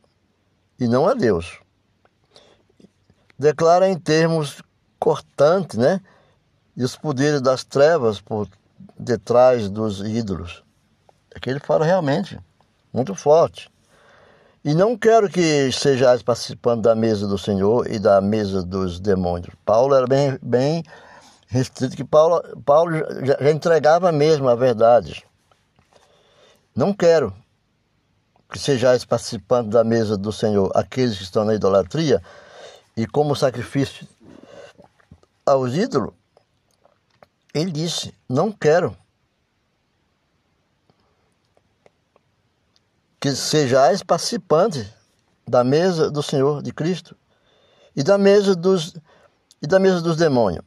e 0.79 0.87
não 0.87 1.09
a 1.09 1.15
Deus. 1.15 1.59
Declara 3.39 3.89
em 3.89 3.99
termos 3.99 4.63
cortantes, 4.99 5.79
né? 5.79 5.99
E 6.77 6.85
os 6.85 6.97
poderes 6.97 7.41
das 7.41 7.65
trevas 7.65 8.21
por 8.21 8.47
detrás 8.99 9.71
dos 9.71 10.01
ídolos. 10.01 10.63
É 11.35 11.41
que 11.41 11.49
ele 11.49 11.61
fala 11.61 11.83
realmente 11.83 12.39
muito 12.93 13.15
forte. 13.15 13.71
E 14.65 14.75
não 14.75 14.97
quero 14.97 15.29
que 15.29 15.71
sejais 15.71 16.23
participando 16.23 16.83
da 16.83 16.95
mesa 16.95 17.27
do 17.27 17.39
Senhor 17.39 17.91
e 17.91 17.99
da 17.99 18.21
mesa 18.21 18.63
dos 18.63 18.99
demônios. 18.99 19.55
Paulo 19.65 19.95
era 19.95 20.07
bem, 20.07 20.39
bem 20.43 20.83
restrito, 21.47 21.97
que 21.97 22.05
Paulo, 22.05 22.43
Paulo 22.65 22.93
já, 23.25 23.51
entregava 23.51 24.11
mesmo 24.11 24.49
a 24.49 24.55
verdade. 24.55 25.25
Não 26.75 26.93
quero 26.93 27.35
que 28.51 28.59
sejais 28.59 29.05
participando 29.05 29.71
da 29.71 29.85
mesa 29.85 30.17
do 30.17 30.33
Senhor 30.33 30.71
aqueles 30.75 31.17
que 31.17 31.25
estão 31.25 31.45
na 31.45 31.55
idolatria 31.55 32.23
e 32.97 33.07
como 33.07 33.37
sacrifício 33.37 34.07
aos 35.47 35.75
ídolos. 35.75 36.15
Ele 37.55 37.71
disse: 37.71 38.13
Não 38.29 38.51
quero 38.51 38.97
que 43.21 43.35
sejais 43.35 44.03
participantes 44.03 44.87
da 45.47 45.65
mesa 45.65 46.11
do 46.11 46.23
Senhor 46.23 46.63
de 46.63 46.73
Cristo 46.73 47.17
e 47.97 48.03
da 48.03 48.17
mesa 48.17 48.55
dos 48.55 48.95
e 49.61 49.67
da 49.67 49.79
mesa 49.79 50.01
dos 50.01 50.17
demônios. 50.17 50.65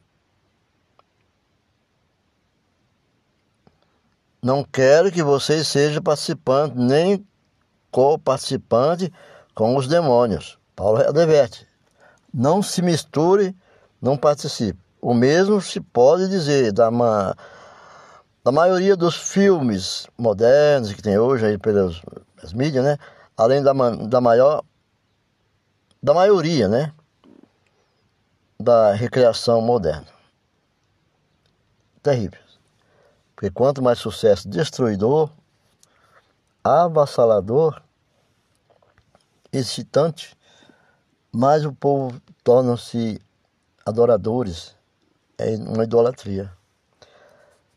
Não 4.42 4.64
quero 4.64 5.10
que 5.10 5.22
vocês 5.22 5.68
sejam 5.68 6.02
participantes 6.02 6.76
nem 6.76 7.24
co-participante 7.90 9.12
com 9.54 9.76
os 9.76 9.86
demônios. 9.86 10.58
Paulo 10.74 11.00
adverte. 11.00 11.66
Não 12.34 12.62
se 12.62 12.82
misture, 12.82 13.54
não 14.00 14.16
participe. 14.16 14.78
O 15.00 15.14
mesmo 15.14 15.60
se 15.60 15.80
pode 15.80 16.28
dizer 16.28 16.72
da, 16.72 16.90
ma, 16.90 17.36
da 18.42 18.50
maioria 18.50 18.96
dos 18.96 19.14
filmes 19.16 20.06
modernos 20.18 20.92
que 20.92 21.02
tem 21.02 21.18
hoje 21.18 21.46
aí 21.46 21.58
pelas 21.58 22.00
as 22.42 22.52
mídias, 22.52 22.84
né? 22.84 22.98
Além 23.36 23.62
da, 23.62 23.72
da 23.72 24.20
maior, 24.20 24.64
da 26.02 26.12
maioria, 26.12 26.68
né? 26.68 26.92
Da 28.58 28.92
recreação 28.92 29.60
moderna. 29.60 30.06
Terrível. 32.02 32.40
Porque 33.34 33.50
quanto 33.50 33.82
mais 33.82 33.98
sucesso 33.98 34.48
destruidor, 34.48 35.30
avassalador, 36.62 37.82
excitante, 39.52 40.36
mais 41.32 41.64
o 41.64 41.72
povo 41.72 42.20
torna-se 42.44 43.20
adoradores. 43.84 44.76
É 45.38 45.56
uma 45.56 45.84
idolatria. 45.84 46.52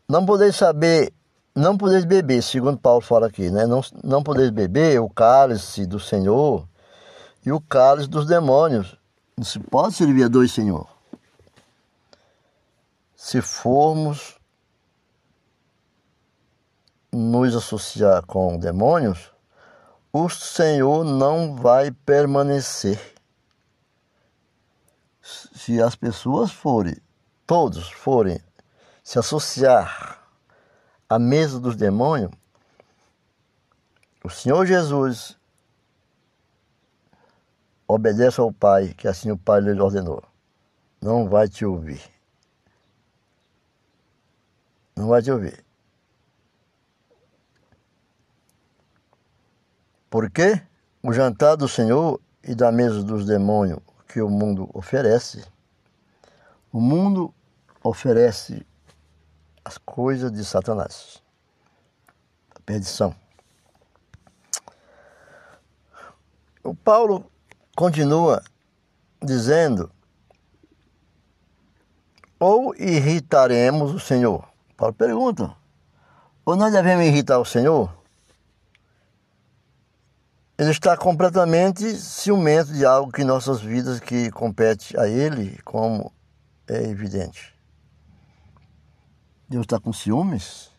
Não 0.08 0.24
podeis 0.24 0.54
saber 0.54 1.12
não 1.56 1.78
podeis 1.78 2.04
beber, 2.04 2.42
segundo 2.42 2.76
Paulo 2.76 3.00
fala 3.00 3.28
aqui, 3.28 3.48
né? 3.48 3.66
Não, 3.66 3.80
não 4.04 4.22
podeis 4.22 4.50
beber 4.50 5.00
o 5.00 5.08
cálice 5.08 5.86
do 5.86 5.98
Senhor 5.98 6.68
e 7.46 7.50
o 7.50 7.58
cálice 7.58 8.10
dos 8.10 8.26
demônios. 8.26 8.94
Não 9.34 9.42
se 9.42 9.58
pode 9.58 9.94
servir 9.94 10.24
a 10.24 10.28
dois 10.28 10.52
Senhor. 10.52 10.86
Se 13.14 13.40
formos 13.40 14.38
nos 17.10 17.56
associar 17.56 18.26
com 18.26 18.58
demônios, 18.58 19.32
o 20.12 20.28
Senhor 20.28 21.04
não 21.04 21.56
vai 21.56 21.90
permanecer. 21.90 23.00
Se 25.22 25.80
as 25.80 25.96
pessoas 25.96 26.52
forem, 26.52 26.98
todos 27.46 27.90
forem 27.90 28.38
se 29.02 29.18
associar 29.18 30.25
a 31.08 31.18
mesa 31.18 31.60
dos 31.60 31.76
demônios, 31.76 32.30
o 34.24 34.28
Senhor 34.28 34.66
Jesus 34.66 35.38
obedece 37.86 38.40
ao 38.40 38.52
Pai, 38.52 38.92
que 38.94 39.06
assim 39.06 39.30
o 39.30 39.38
Pai 39.38 39.60
lhe 39.60 39.80
ordenou. 39.80 40.22
Não 41.00 41.28
vai 41.28 41.48
te 41.48 41.64
ouvir. 41.64 42.02
Não 44.96 45.08
vai 45.08 45.22
te 45.22 45.30
ouvir. 45.30 45.64
Porque 50.10 50.60
o 51.02 51.12
jantar 51.12 51.56
do 51.56 51.68
Senhor 51.68 52.20
e 52.42 52.54
da 52.54 52.72
mesa 52.72 53.02
dos 53.02 53.26
demônios 53.26 53.80
que 54.08 54.20
o 54.20 54.28
mundo 54.28 54.68
oferece, 54.72 55.44
o 56.72 56.80
mundo 56.80 57.32
oferece 57.82 58.66
as 59.66 59.78
coisas 59.78 60.30
de 60.30 60.44
Satanás. 60.44 61.20
A 62.54 62.60
perdição. 62.60 63.12
O 66.62 66.72
Paulo 66.72 67.28
continua 67.76 68.42
dizendo: 69.20 69.90
ou 72.38 72.72
irritaremos 72.76 73.92
o 73.92 73.98
Senhor? 73.98 74.48
Paulo 74.76 74.94
pergunta: 74.94 75.52
ou 76.44 76.54
nós 76.54 76.72
devemos 76.72 77.04
irritar 77.06 77.40
o 77.40 77.44
Senhor? 77.44 77.92
ele 80.58 80.70
está 80.70 80.96
completamente 80.96 81.96
ciumento 81.96 82.72
de 82.72 82.86
algo 82.86 83.12
que 83.12 83.20
em 83.20 83.26
nossas 83.26 83.60
vidas 83.60 84.00
que 84.00 84.30
compete 84.30 84.98
a 84.98 85.06
ele, 85.06 85.60
como 85.62 86.10
é 86.66 86.82
evidente. 86.84 87.55
Deus 89.48 89.62
está 89.62 89.78
com 89.78 89.92
ciúmes? 89.92 90.70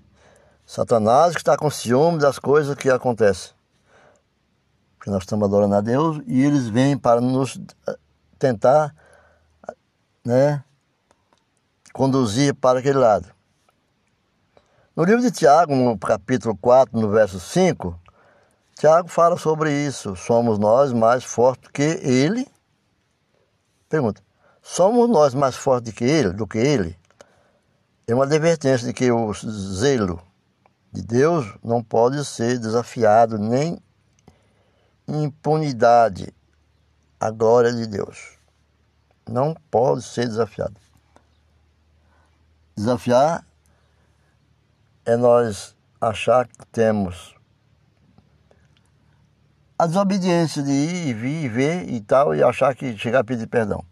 Satanás 0.66 1.34
que 1.34 1.40
está 1.40 1.56
com 1.56 1.70
ciúmes 1.70 2.22
das 2.22 2.38
coisas 2.38 2.76
que 2.76 2.90
acontecem. 2.90 3.54
Porque 4.98 5.10
nós 5.10 5.24
estamos 5.24 5.48
adorando 5.48 5.76
a 5.76 5.82
Deus 5.82 6.22
e 6.28 6.44
eles 6.44 6.68
vêm 6.68 6.98
para 6.98 7.22
nos 7.22 7.58
eh, 7.88 7.98
tentar 8.38 8.94
né, 10.26 10.62
conduzir 11.94 12.54
para 12.54 12.80
aquele 12.80 12.98
lado. 12.98 13.28
No 14.94 15.06
livro 15.06 15.22
de 15.22 15.32
Tiago, 15.32 15.74
no 15.74 15.98
capítulo 15.98 16.58
4, 16.58 17.00
no 17.00 17.10
verso 17.10 17.40
5, 17.40 17.98
Tiago 18.76 19.08
fala 19.08 19.38
sobre 19.38 19.72
isso. 19.72 20.16
Somos 20.16 20.60
nós 20.60 20.92
mais 20.92 21.24
fortes 21.24 21.70
que 21.72 21.82
ele? 21.82 22.46
Pergunta. 23.88 24.22
Somos 24.62 25.08
nós 25.08 25.34
mais 25.34 25.56
fortes 25.56 25.94
que 25.94 26.04
ele, 26.04 26.34
do 26.34 26.46
que 26.46 26.58
ele? 26.58 27.00
É 28.10 28.16
uma 28.16 28.24
advertência 28.24 28.88
de 28.88 28.94
que 28.94 29.12
o 29.12 29.34
zelo 29.34 30.24
de 30.94 31.02
Deus 31.02 31.46
não 31.62 31.84
pode 31.84 32.24
ser 32.24 32.58
desafiado 32.58 33.38
nem 33.38 33.78
impunidade 35.06 36.34
a 37.20 37.30
glória 37.30 37.74
de 37.74 37.86
Deus. 37.86 38.38
Não 39.28 39.54
pode 39.70 40.04
ser 40.04 40.26
desafiado. 40.26 40.80
Desafiar 42.78 43.46
é 45.06 45.18
nós 45.18 45.76
achar 46.00 46.48
que 46.48 46.66
temos 46.68 47.36
a 49.78 49.86
desobediência 49.86 50.64
de 50.64 50.72
ir 50.72 51.08
e 51.08 51.14
vir 51.14 51.44
e 51.44 51.50
ver 51.50 51.90
e 51.90 52.00
tal, 52.00 52.34
e 52.34 52.42
achar 52.42 52.74
que 52.74 52.98
chegar 52.98 53.20
a 53.20 53.24
pedir 53.26 53.48
perdão. 53.48 53.84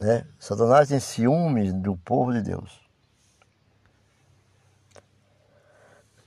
Né? 0.00 0.26
Satanás 0.38 0.88
tem 0.88 0.98
ciúmes 0.98 1.70
do 1.74 1.98
povo 1.98 2.32
de 2.32 2.40
Deus. 2.40 2.83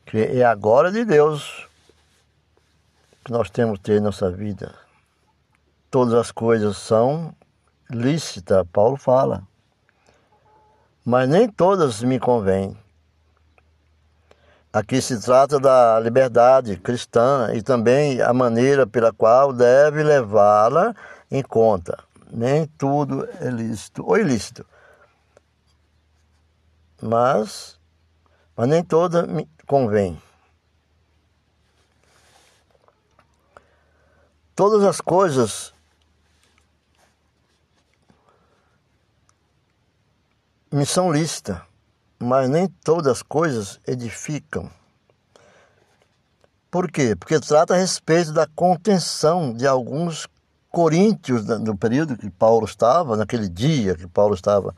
Que 0.07 0.39
é 0.39 0.43
a 0.45 0.55
glória 0.55 0.89
de 0.89 1.03
Deus 1.03 1.67
que 3.25 3.31
nós 3.31 3.49
temos 3.49 3.77
que 3.77 3.83
ter 3.83 3.97
em 3.97 4.01
nossa 4.01 4.31
vida. 4.31 4.73
Todas 5.91 6.13
as 6.13 6.31
coisas 6.31 6.77
são 6.77 7.35
lícitas, 7.89 8.65
Paulo 8.71 8.95
fala. 8.95 9.43
Mas 11.03 11.27
nem 11.27 11.49
todas 11.49 12.01
me 12.01 12.21
convêm. 12.21 12.77
Aqui 14.71 15.01
se 15.01 15.19
trata 15.19 15.59
da 15.59 15.99
liberdade 15.99 16.77
cristã 16.77 17.51
e 17.53 17.61
também 17.61 18.21
a 18.21 18.33
maneira 18.33 18.87
pela 18.87 19.11
qual 19.11 19.51
deve 19.51 20.03
levá-la 20.03 20.95
em 21.29 21.43
conta. 21.43 22.01
Nem 22.31 22.65
tudo 22.65 23.27
é 23.41 23.49
lícito 23.49 24.05
ou 24.05 24.17
ilícito. 24.17 24.65
Mas, 27.01 27.77
mas 28.55 28.69
nem 28.69 28.81
toda 28.81 29.27
me 29.27 29.45
convém. 29.67 30.19
Todas 34.55 34.83
as 34.83 34.99
coisas 34.99 35.71
me 40.71 40.83
são 40.85 41.11
lícitas 41.11 41.67
mas 42.19 42.49
nem 42.49 42.67
todas 42.67 43.07
as 43.13 43.21
coisas 43.21 43.79
edificam. 43.87 44.69
Por 46.69 46.91
quê? 46.91 47.15
Porque 47.15 47.39
trata 47.39 47.73
a 47.73 47.77
respeito 47.77 48.33
da 48.33 48.47
contenção 48.47 49.53
de 49.53 49.65
alguns 49.65 50.27
coríntios 50.69 51.45
no 51.45 51.77
período 51.77 52.17
que 52.17 52.29
Paulo 52.29 52.65
estava, 52.65 53.15
naquele 53.15 53.47
dia 53.47 53.95
que 53.95 54.07
Paulo 54.07 54.33
estava. 54.33 54.75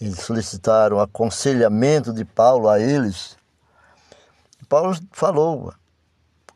Eles 0.00 0.20
solicitaram 0.20 1.00
aconselhamento 1.00 2.12
de 2.12 2.24
Paulo 2.24 2.68
a 2.68 2.78
eles. 2.78 3.36
Paulo 4.68 4.94
falou 5.12 5.72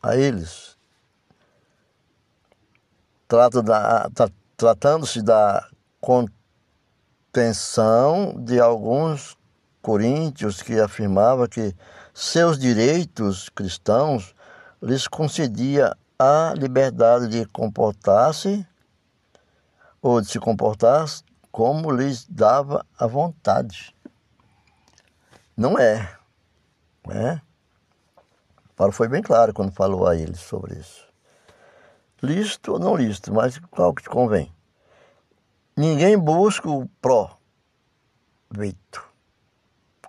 a 0.01 0.15
eles. 0.15 0.77
Da, 3.27 4.09
tratando-se 4.55 5.21
da 5.23 5.67
contenção 7.31 8.35
de 8.37 8.59
alguns 8.59 9.35
Coríntios 9.83 10.61
que 10.61 10.79
afirmava 10.79 11.45
que 11.45 11.75
seus 12.13 12.57
direitos 12.57 13.49
cristãos 13.49 14.33
lhes 14.81 15.09
concedia 15.09 15.93
a 16.17 16.53
liberdade 16.55 17.27
de 17.27 17.45
comportar-se 17.47 18.65
ou 20.01 20.21
de 20.21 20.29
se 20.29 20.39
comportar 20.39 21.05
como 21.51 21.91
lhes 21.91 22.25
dava 22.29 22.85
a 22.97 23.05
vontade. 23.05 23.93
Não 25.57 25.77
é. 25.77 26.17
Né? 27.05 27.41
Paulo 28.75 28.91
foi 28.91 29.07
bem 29.07 29.21
claro 29.21 29.53
quando 29.53 29.71
falou 29.71 30.07
a 30.07 30.15
eles 30.15 30.39
sobre 30.39 30.75
isso. 30.75 31.07
Listo 32.21 32.73
ou 32.73 32.79
não 32.79 32.95
listo, 32.95 33.33
mas 33.33 33.59
qual 33.69 33.93
que 33.93 34.03
te 34.03 34.09
convém? 34.09 34.53
Ninguém 35.75 36.17
busca 36.17 36.69
o 36.69 36.87
proveito 37.01 37.37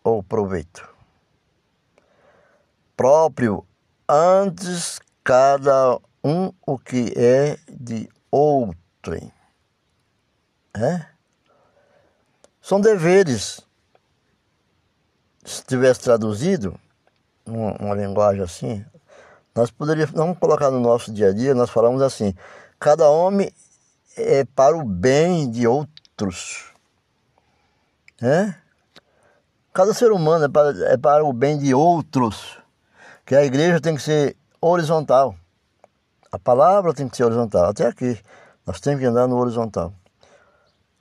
ou 0.02 0.22
proveito. 0.22 0.88
Próprio 2.96 3.66
antes 4.08 5.00
cada 5.22 5.98
um 6.22 6.52
o 6.66 6.78
que 6.78 7.12
é 7.16 7.58
de 7.68 8.08
outrem. 8.30 9.32
É? 10.74 11.06
São 12.60 12.80
deveres. 12.80 13.60
Se 15.44 15.62
tivesse 15.64 16.00
traduzido 16.00 16.78
uma, 17.46 17.72
uma 17.78 17.94
linguagem 17.94 18.42
assim, 18.42 18.84
nós 19.54 19.70
poderíamos, 19.70 20.14
vamos 20.14 20.38
colocar 20.38 20.70
no 20.70 20.80
nosso 20.80 21.12
dia 21.12 21.28
a 21.28 21.32
dia, 21.32 21.54
nós 21.54 21.70
falamos 21.70 22.02
assim, 22.02 22.34
cada 22.78 23.08
homem 23.08 23.52
é 24.16 24.44
para 24.44 24.76
o 24.76 24.84
bem 24.84 25.50
de 25.50 25.66
outros. 25.66 26.72
É? 28.22 28.54
Cada 29.72 29.92
ser 29.92 30.12
humano 30.12 30.44
é 30.44 30.48
para, 30.48 30.92
é 30.92 30.96
para 30.96 31.24
o 31.24 31.32
bem 31.32 31.58
de 31.58 31.74
outros. 31.74 32.58
Que 33.26 33.34
a 33.34 33.44
igreja 33.44 33.80
tem 33.80 33.96
que 33.96 34.02
ser 34.02 34.36
horizontal. 34.60 35.34
A 36.30 36.38
palavra 36.38 36.94
tem 36.94 37.08
que 37.08 37.16
ser 37.16 37.24
horizontal. 37.24 37.64
Até 37.66 37.86
aqui. 37.86 38.18
Nós 38.66 38.80
temos 38.80 39.00
que 39.00 39.06
andar 39.06 39.26
no 39.26 39.36
horizontal. 39.36 39.92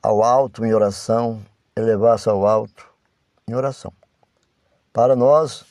Ao 0.02 0.24
alto 0.24 0.66
em 0.66 0.74
oração, 0.74 1.44
elevar-se 1.76 2.28
ao 2.28 2.46
alto 2.46 2.86
em 3.48 3.54
oração. 3.54 3.94
Para 4.92 5.16
nós 5.16 5.66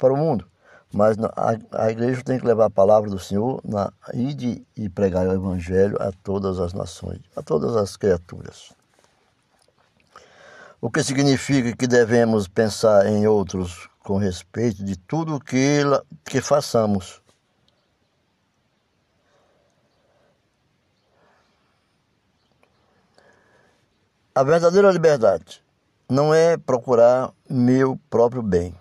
para 0.00 0.12
o 0.12 0.16
mundo. 0.16 0.44
Mas 0.92 1.16
a, 1.18 1.84
a 1.84 1.90
igreja 1.92 2.24
tem 2.24 2.40
que 2.40 2.44
levar 2.44 2.64
a 2.64 2.70
palavra 2.70 3.08
do 3.08 3.18
Senhor 3.20 3.60
na, 3.64 3.92
e, 4.12 4.66
e 4.76 4.88
pregar 4.88 5.28
o 5.28 5.32
Evangelho 5.32 5.96
a 6.00 6.10
todas 6.24 6.58
as 6.58 6.72
nações, 6.72 7.20
a 7.36 7.42
todas 7.42 7.76
as 7.76 7.96
criaturas 7.96 8.74
o 10.80 10.90
que 10.90 11.02
significa 11.02 11.76
que 11.76 11.86
devemos 11.86 12.48
pensar 12.48 13.06
em 13.06 13.26
outros 13.26 13.88
com 13.98 14.16
respeito 14.16 14.82
de 14.82 14.96
tudo 14.96 15.38
que, 15.38 15.82
que 16.24 16.40
façamos. 16.40 17.20
A 24.34 24.42
verdadeira 24.42 24.90
liberdade 24.90 25.62
não 26.08 26.32
é 26.32 26.56
procurar 26.56 27.30
meu 27.48 28.00
próprio 28.08 28.42
bem. 28.42 28.74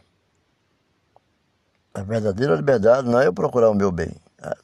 A 1.93 2.01
verdadeira 2.01 2.55
liberdade 2.55 3.07
não 3.07 3.19
é 3.19 3.27
eu 3.27 3.33
procurar 3.33 3.69
o 3.69 3.75
meu 3.75 3.91
bem. 3.91 4.15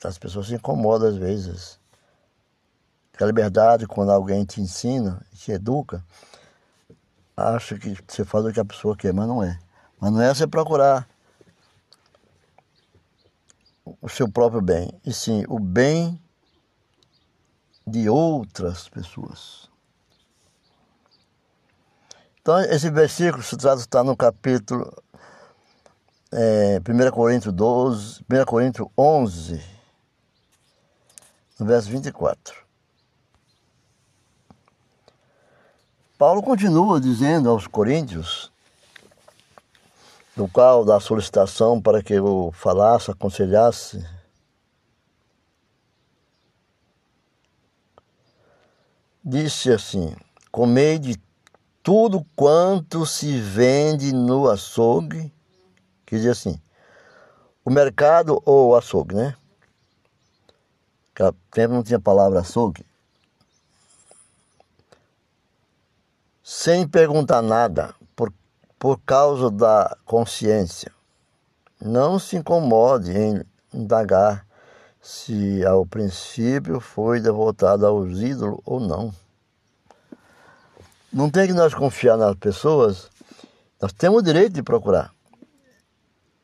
As 0.03 0.17
pessoas 0.17 0.47
se 0.47 0.55
incomodam 0.55 1.09
às 1.09 1.15
vezes. 1.15 1.79
A 3.19 3.25
liberdade, 3.25 3.88
quando 3.88 4.11
alguém 4.11 4.45
te 4.45 4.61
ensina, 4.61 5.25
te 5.33 5.51
educa, 5.51 6.03
acha 7.35 7.77
que 7.77 7.95
você 8.07 8.23
faz 8.23 8.45
o 8.45 8.51
que 8.51 8.59
a 8.59 8.65
pessoa 8.65 8.95
quer, 8.95 9.13
mas 9.13 9.27
não 9.27 9.41
é. 9.41 9.59
Mas 9.99 10.11
não 10.11 10.21
é 10.21 10.33
você 10.33 10.45
procurar 10.45 11.07
o 14.01 14.09
seu 14.09 14.29
próprio 14.29 14.61
bem, 14.61 14.91
e 15.05 15.13
sim 15.13 15.45
o 15.47 15.59
bem 15.59 16.19
de 17.85 18.09
outras 18.09 18.89
pessoas. 18.89 19.69
Então, 22.41 22.59
esse 22.61 22.89
versículo 22.89 23.41
se 23.41 23.57
trata, 23.57 23.81
está 23.81 24.03
no 24.03 24.15
capítulo 24.15 24.91
é, 26.38 26.80
1 26.80 27.12
Coríntios 27.12 27.54
12, 27.54 28.26
1 28.30 28.45
Coríntios 28.45 28.88
11, 28.98 29.63
no 31.58 31.65
verso 31.65 31.89
24. 31.89 32.65
Paulo 36.17 36.43
continua 36.43 37.00
dizendo 37.00 37.50
aos 37.50 37.67
coríntios, 37.67 38.52
do 40.36 40.45
qual 40.50 40.84
da 40.84 41.00
solicitação 41.00 41.82
para 41.82 42.04
que 42.04 42.13
eu 42.13 42.52
falasse, 42.54 43.12
aconselhasse, 43.12 44.06
disse 49.24 49.71
assim: 49.71 50.13
Comei 50.52 51.00
de 51.00 51.17
tudo 51.82 52.26
quanto 52.36 53.06
se 53.06 53.39
vende 53.39 54.12
no 54.12 54.50
açougue 54.50 55.35
dizer 56.17 56.32
assim, 56.32 56.60
o 57.63 57.69
mercado 57.69 58.41
ou 58.45 58.69
o 58.69 58.75
açougue, 58.75 59.15
né? 59.15 59.36
Naquele 61.17 61.38
tempo 61.51 61.73
não 61.73 61.84
tinha 61.84 61.99
palavra 61.99 62.41
açougue. 62.41 62.86
Sem 66.43 66.88
perguntar 66.88 67.41
nada, 67.41 67.95
por, 68.15 68.32
por 68.78 68.99
causa 68.99 69.49
da 69.49 69.97
consciência. 70.06 70.91
Não 71.82 72.19
se 72.19 72.36
incomode 72.36 73.12
em 73.17 73.41
indagar 73.73 74.45
se 75.01 75.65
ao 75.65 75.86
princípio 75.86 76.80
foi 76.80 77.19
devotado 77.19 77.86
aos 77.86 78.19
ídolos 78.19 78.60
ou 78.65 78.80
não. 78.80 79.13
Não 81.12 81.30
tem 81.30 81.47
que 81.47 81.54
nós 81.54 81.73
confiar 81.73 82.17
nas 82.17 82.36
pessoas, 82.36 83.10
nós 83.82 83.93
temos 83.93 84.19
o 84.19 84.23
direito 84.23 84.54
de 84.54 84.63
procurar. 84.63 85.14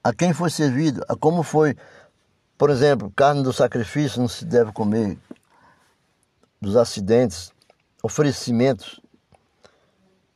A 0.03 0.11
quem 0.13 0.33
foi 0.33 0.49
servido, 0.49 1.03
a 1.07 1.15
como 1.15 1.43
foi, 1.43 1.77
por 2.57 2.69
exemplo, 2.69 3.11
carne 3.15 3.43
do 3.43 3.53
sacrifício 3.53 4.19
não 4.19 4.27
se 4.27 4.45
deve 4.45 4.71
comer, 4.71 5.17
dos 6.59 6.75
acidentes, 6.75 7.51
oferecimentos. 8.01 8.99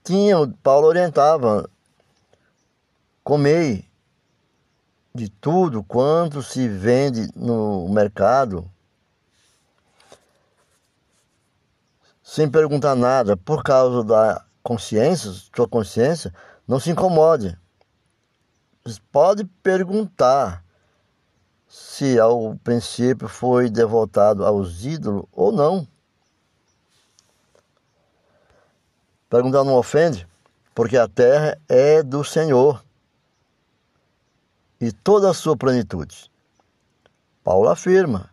Tinha, 0.03 0.35
Paulo 0.61 0.87
orientava, 0.87 1.67
comei 3.23 3.89
de 5.15 5.29
tudo 5.29 5.83
quanto 5.83 6.43
se 6.43 6.67
vende 6.67 7.27
no 7.35 7.89
mercado, 7.89 8.69
sem 12.21 12.49
perguntar 12.49 12.95
nada, 12.95 13.37
por 13.37 13.63
causa 13.63 14.03
da 14.03 14.45
consciência, 14.61 15.31
sua 15.55 15.67
consciência, 15.67 16.33
não 16.67 16.79
se 16.79 16.91
incomode. 16.91 17.57
Pode 19.11 19.45
perguntar 19.63 20.63
se 21.67 22.19
ao 22.19 22.55
princípio 22.63 23.27
foi 23.27 23.67
devotado 23.67 24.45
aos 24.45 24.85
ídolos 24.85 25.25
ou 25.31 25.51
não. 25.51 25.87
Perguntar 29.27 29.63
não 29.63 29.73
ofende, 29.73 30.27
porque 30.75 30.97
a 30.97 31.07
terra 31.07 31.59
é 31.67 32.03
do 32.03 32.23
Senhor 32.23 32.85
e 34.79 34.91
toda 34.91 35.31
a 35.31 35.33
sua 35.33 35.57
plenitude. 35.57 36.29
Paulo 37.43 37.69
afirma, 37.69 38.29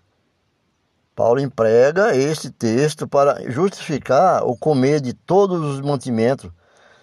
Paulo 1.17 1.41
emprega 1.41 2.15
este 2.15 2.51
texto 2.51 3.09
para 3.09 3.51
justificar 3.51 4.45
o 4.45 4.55
comer 4.55 5.01
de 5.01 5.15
todos 5.15 5.63
os 5.63 5.81
mantimentos, 5.81 6.51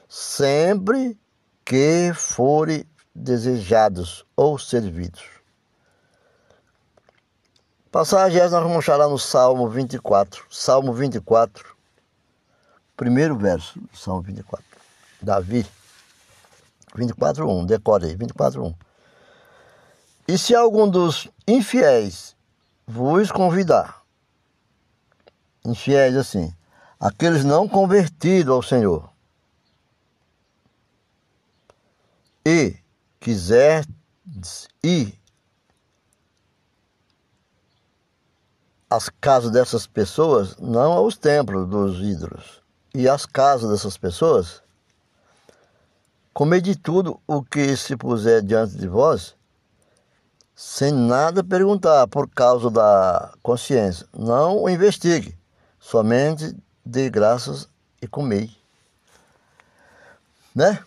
sempre 0.07 1.17
que 1.65 2.11
forem 2.13 2.88
desejados 3.13 4.25
ou 4.35 4.57
servidos. 4.57 5.23
Passagem 7.91 8.39
nós 8.41 8.51
vamos 8.51 8.85
lá 8.85 9.07
no 9.07 9.17
Salmo 9.17 9.67
24. 9.67 10.45
Salmo 10.49 10.93
24, 10.93 11.75
primeiro 12.95 13.35
verso 13.35 13.79
do 13.79 13.97
Salmo 13.97 14.21
24. 14.21 14.65
Davi, 15.21 15.65
24, 16.95 17.49
1, 17.49 17.65
decore 17.65 18.05
aí, 18.05 18.15
24, 18.15 18.63
1. 18.63 18.75
E 20.27 20.37
se 20.37 20.55
algum 20.55 20.87
dos 20.87 21.27
infiéis 21.47 22.35
vos 22.87 23.31
convidar 23.31 23.99
infiéis 25.65 26.15
assim, 26.15 26.53
aqueles 26.99 27.43
não 27.43 27.67
convertidos 27.67 28.53
ao 28.53 28.63
Senhor. 28.63 29.09
E 32.45 32.77
quiser 33.19 33.85
ir 34.83 35.19
às 38.89 39.09
casas 39.09 39.51
dessas 39.51 39.85
pessoas, 39.85 40.55
não 40.57 40.93
aos 40.93 41.17
templos 41.17 41.67
dos 41.67 41.99
ídolos, 41.99 42.63
e 42.93 43.07
às 43.07 43.25
casas 43.25 43.69
dessas 43.69 43.97
pessoas, 43.97 44.63
comer 46.33 46.61
de 46.61 46.75
tudo 46.75 47.19
o 47.27 47.43
que 47.43 47.75
se 47.77 47.95
puser 47.95 48.41
diante 48.41 48.75
de 48.75 48.87
vós, 48.87 49.35
sem 50.55 50.91
nada 50.91 51.43
perguntar 51.43 52.07
por 52.07 52.27
causa 52.29 52.69
da 52.69 53.33
consciência. 53.41 54.07
Não 54.13 54.63
o 54.63 54.69
investigue 54.69 55.37
somente 55.79 56.55
dê 56.85 57.09
graças 57.09 57.69
e 58.01 58.07
comei. 58.07 58.51
Né? 60.53 60.83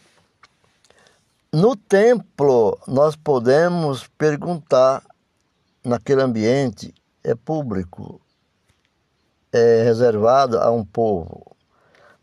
No 1.54 1.76
templo, 1.76 2.78
nós 2.88 3.14
podemos 3.14 4.08
perguntar 4.16 5.04
naquele 5.84 6.22
ambiente, 6.22 6.94
é 7.22 7.34
público, 7.34 8.22
é 9.52 9.82
reservado 9.82 10.58
a 10.58 10.70
um 10.70 10.82
povo. 10.82 11.54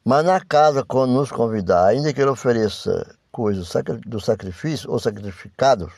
Mas 0.03 0.25
na 0.25 0.41
casa, 0.41 0.83
quando 0.83 1.13
nos 1.13 1.31
convidar, 1.31 1.85
ainda 1.85 2.11
que 2.11 2.19
ele 2.19 2.31
ofereça 2.31 3.15
coisas 3.31 3.71
do 4.03 4.19
sacrifício 4.19 4.89
ou 4.89 4.97
sacrificados 4.97 5.93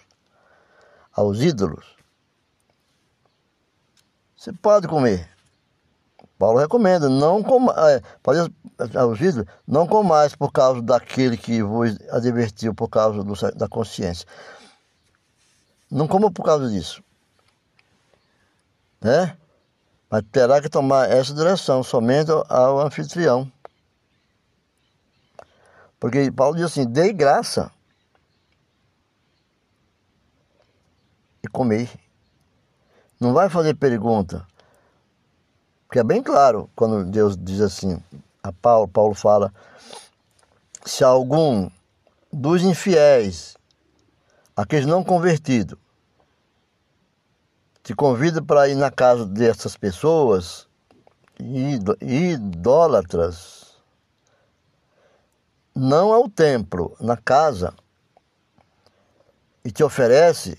aos 1.14 1.40
ídolos, 1.40 1.96
você 4.36 4.52
pode 4.52 4.90
comer. 4.90 5.31
Paulo 6.42 6.58
recomenda, 6.58 7.08
não 7.08 7.44
coma, 7.44 7.72
é, 7.92 8.02
aos 8.98 9.22
ídolos, 9.22 9.46
não 9.68 9.86
comais 9.86 10.36
por 10.36 10.52
causa 10.52 10.82
daquele 10.82 11.38
que 11.38 11.62
vos 11.62 11.96
advertiu, 12.10 12.74
por 12.74 12.90
causa 12.90 13.24
do, 13.24 13.36
da 13.56 13.68
consciência. 13.68 14.28
Não 15.92 16.08
coma 16.08 16.32
por 16.32 16.44
causa 16.44 16.68
disso. 16.68 17.04
Né? 19.00 19.38
Mas 20.10 20.24
terá 20.32 20.60
que 20.60 20.68
tomar 20.68 21.12
essa 21.12 21.32
direção 21.32 21.84
somente 21.84 22.32
ao 22.50 22.80
anfitrião. 22.80 23.52
Porque 26.00 26.32
Paulo 26.32 26.56
diz 26.56 26.66
assim: 26.66 26.88
dei 26.88 27.14
graça 27.14 27.72
e 31.44 31.48
comei. 31.48 31.88
Não 33.20 33.32
vai 33.32 33.48
fazer 33.48 33.76
pergunta. 33.76 34.44
Porque 35.92 36.00
é 36.00 36.04
bem 36.06 36.24
claro 36.24 36.70
quando 36.74 37.04
Deus 37.04 37.36
diz 37.36 37.60
assim, 37.60 38.02
a 38.42 38.54
Paulo, 38.54 38.88
Paulo 38.88 39.14
fala, 39.14 39.54
se 40.86 41.04
algum 41.04 41.70
dos 42.32 42.64
infiéis, 42.64 43.58
aqueles 44.56 44.86
não 44.86 45.04
convertidos, 45.04 45.78
te 47.84 47.94
convida 47.94 48.42
para 48.42 48.70
ir 48.70 48.76
na 48.76 48.90
casa 48.90 49.26
dessas 49.26 49.76
pessoas, 49.76 50.66
idólatras, 52.00 53.76
não 55.76 56.14
ao 56.14 56.30
templo, 56.30 56.96
na 57.02 57.18
casa, 57.18 57.74
e 59.66 59.70
te 59.70 59.84
oferece 59.84 60.58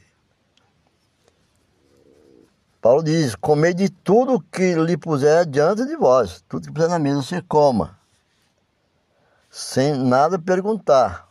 Paulo 2.83 3.01
diz: 3.05 3.37
Comer 3.37 3.75
de 3.75 3.89
tudo 3.89 4.41
que 4.41 4.75
lhe 4.75 4.97
puser 4.97 5.47
diante 5.47 5.87
de 5.87 5.95
vós, 5.95 6.45
tudo 6.49 6.67
que 6.67 6.73
puser 6.73 6.89
na 6.89 6.99
mesa 6.99 7.23
você 7.23 7.41
coma, 7.41 7.97
sem 9.49 9.95
nada 9.95 10.37
perguntar, 10.37 11.29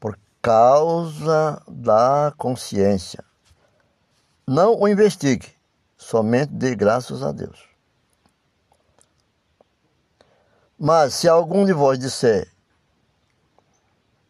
por 0.00 0.18
causa 0.40 1.62
da 1.68 2.32
consciência. 2.38 3.22
Não 4.46 4.80
o 4.80 4.88
investigue, 4.88 5.54
somente 5.94 6.54
dê 6.54 6.74
graças 6.74 7.22
a 7.22 7.30
Deus. 7.30 7.68
Mas 10.78 11.12
se 11.12 11.28
algum 11.28 11.66
de 11.66 11.74
vós 11.74 11.98
disser, 11.98 12.50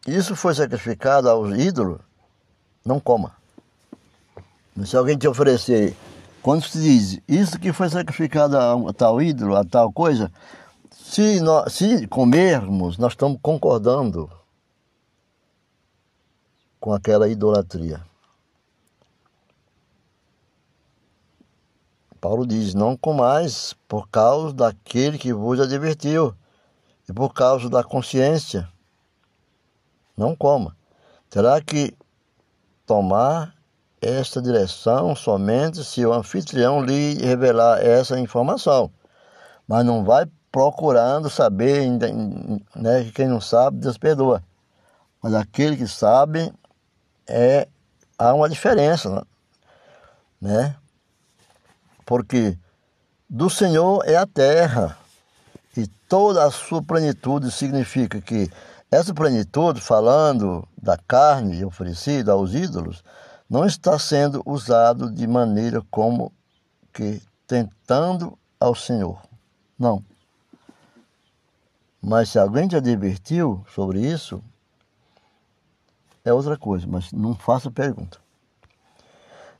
isso 0.08 0.34
foi 0.34 0.56
sacrificado 0.56 1.30
aos 1.30 1.56
ídolos, 1.56 2.00
não 2.84 2.98
coma. 2.98 3.37
Se 4.86 4.96
alguém 4.96 5.16
te 5.16 5.26
oferecer, 5.26 5.96
quando 6.42 6.62
se 6.64 6.80
diz 6.80 7.20
isso 7.26 7.58
que 7.58 7.72
foi 7.72 7.88
sacrificado 7.88 8.56
a 8.56 8.92
tal 8.92 9.20
ídolo, 9.20 9.56
a 9.56 9.64
tal 9.64 9.92
coisa, 9.92 10.30
se, 10.90 11.40
nós, 11.40 11.72
se 11.72 12.06
comermos, 12.06 12.98
nós 12.98 13.12
estamos 13.12 13.38
concordando 13.42 14.30
com 16.78 16.92
aquela 16.92 17.28
idolatria. 17.28 18.02
Paulo 22.20 22.46
diz: 22.46 22.74
Não 22.74 22.96
comais 22.96 23.74
por 23.86 24.08
causa 24.08 24.52
daquele 24.52 25.18
que 25.18 25.32
vos 25.32 25.60
advertiu 25.60 26.34
e 27.08 27.12
por 27.12 27.32
causa 27.32 27.68
da 27.68 27.82
consciência. 27.82 28.68
Não 30.16 30.34
coma. 30.34 30.76
Terá 31.30 31.60
que 31.60 31.96
tomar 32.84 33.57
esta 34.00 34.40
direção 34.40 35.14
somente 35.14 35.84
se 35.84 36.04
o 36.04 36.12
anfitrião 36.12 36.82
lhe 36.84 37.14
revelar 37.14 37.80
essa 37.84 38.18
informação. 38.18 38.90
mas 39.66 39.84
não 39.84 40.02
vai 40.02 40.26
procurando 40.50 41.28
saber, 41.28 41.86
né, 42.74 43.04
que 43.04 43.12
quem 43.12 43.28
não 43.28 43.40
sabe, 43.40 43.78
Deus 43.78 43.98
perdoa. 43.98 44.42
Mas 45.22 45.34
aquele 45.34 45.76
que 45.76 45.86
sabe, 45.86 46.52
é, 47.26 47.68
há 48.18 48.32
uma 48.32 48.48
diferença, 48.48 49.26
né? 50.40 50.74
Porque 52.06 52.56
do 53.28 53.50
Senhor 53.50 54.02
é 54.06 54.16
a 54.16 54.26
terra 54.26 54.96
e 55.76 55.86
toda 56.08 56.44
a 56.44 56.50
sua 56.50 56.82
plenitude 56.82 57.50
significa 57.50 58.20
que 58.20 58.50
essa 58.90 59.12
plenitude, 59.12 59.82
falando 59.82 60.66
da 60.80 60.96
carne 60.96 61.62
oferecida 61.62 62.32
aos 62.32 62.54
ídolos, 62.54 63.04
não 63.48 63.64
está 63.64 63.98
sendo 63.98 64.42
usado 64.44 65.10
de 65.10 65.26
maneira 65.26 65.82
como 65.90 66.32
que 66.92 67.22
tentando 67.46 68.38
ao 68.60 68.74
Senhor. 68.74 69.22
Não. 69.78 70.04
Mas 72.00 72.28
se 72.28 72.38
alguém 72.38 72.68
te 72.68 72.76
advertiu 72.76 73.64
sobre 73.74 74.00
isso, 74.00 74.42
é 76.24 76.32
outra 76.32 76.56
coisa, 76.56 76.86
mas 76.86 77.12
não 77.12 77.34
faça 77.34 77.70
pergunta. 77.70 78.18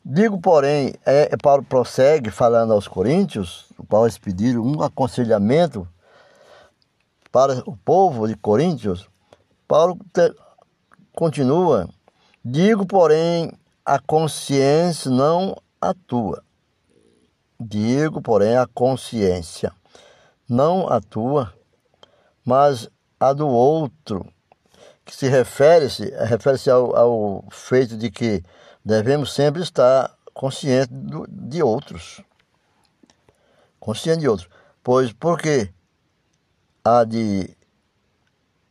Digo, 0.05 0.41
porém, 0.41 0.95
é, 1.05 1.29
é, 1.33 1.37
Paulo 1.37 1.63
prossegue 1.63 2.31
falando 2.31 2.73
aos 2.73 2.87
Coríntios, 2.87 3.67
o 3.77 3.85
qual 3.85 4.05
eles 4.05 4.19
pediram 4.19 4.63
um 4.63 4.83
aconselhamento 4.83 5.89
para 7.33 7.63
o 7.69 7.77
povo 7.77 8.27
de 8.27 8.35
Coríntios. 8.37 9.09
Paulo 9.67 9.99
te, 10.13 10.35
continua, 11.15 11.89
digo, 12.45 12.87
porém, 12.87 13.53
a 13.89 13.99
consciência 13.99 15.11
não 15.11 15.57
atua. 15.81 16.45
Digo, 17.59 18.21
porém, 18.21 18.55
a 18.55 18.67
consciência 18.67 19.73
não 20.47 20.87
atua, 20.91 21.55
mas 22.45 22.91
a 23.19 23.33
do 23.33 23.49
outro, 23.49 24.31
que 25.07 25.17
se 25.17 25.27
refere-se 25.27 26.05
refere 26.23 26.59
ao, 26.71 26.95
ao 26.95 27.45
feito 27.51 27.97
de 27.97 28.11
que 28.11 28.43
devemos 28.85 29.33
sempre 29.33 29.63
estar 29.63 30.15
conscientes 30.35 30.89
do, 30.91 31.27
de 31.27 31.63
outros. 31.63 32.21
Consciente 33.81 34.21
de 34.21 34.29
outros. 34.29 34.51
Pois 34.83 35.15
porque 35.15 35.73
há 36.85 37.05
de 37.05 37.57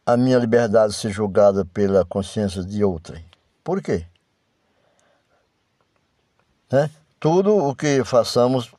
a 0.06 0.16
minha 0.16 0.38
liberdade 0.38 0.94
ser 0.94 1.10
julgada 1.10 1.66
pela 1.66 2.06
consciência 2.06 2.64
de 2.64 2.84
outrem? 2.84 3.26
Por 3.64 3.82
quê? 3.82 4.06
Né? 6.72 6.90
Tudo 7.20 7.56
o 7.56 7.76
que 7.76 8.04
façamos, 8.04 8.74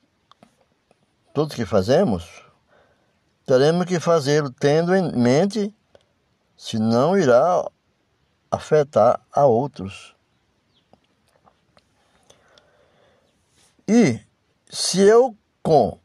tudo 1.35 1.55
que 1.55 1.65
fazemos, 1.65 2.45
teremos 3.47 3.87
que 3.87 3.99
fazê-lo 3.99 4.51
tendo 4.51 4.95
em 4.95 5.13
mente, 5.13 5.75
senão 6.57 7.17
irá 7.17 7.65
afetar 8.51 9.21
a 9.33 9.47
outros. 9.47 10.15
E 13.87 14.21
se 14.71 15.01
eu 15.01 15.35
com 15.63 15.99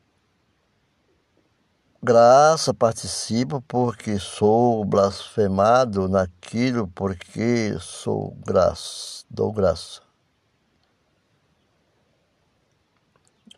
graça 2.02 2.74
participo 2.74 3.62
porque 3.62 4.20
sou 4.20 4.84
blasfemado 4.86 6.08
naquilo 6.10 6.88
porque 6.90 7.78
sou 7.80 8.38
graça, 8.46 9.26
dou 9.30 9.52
graça. 9.52 10.03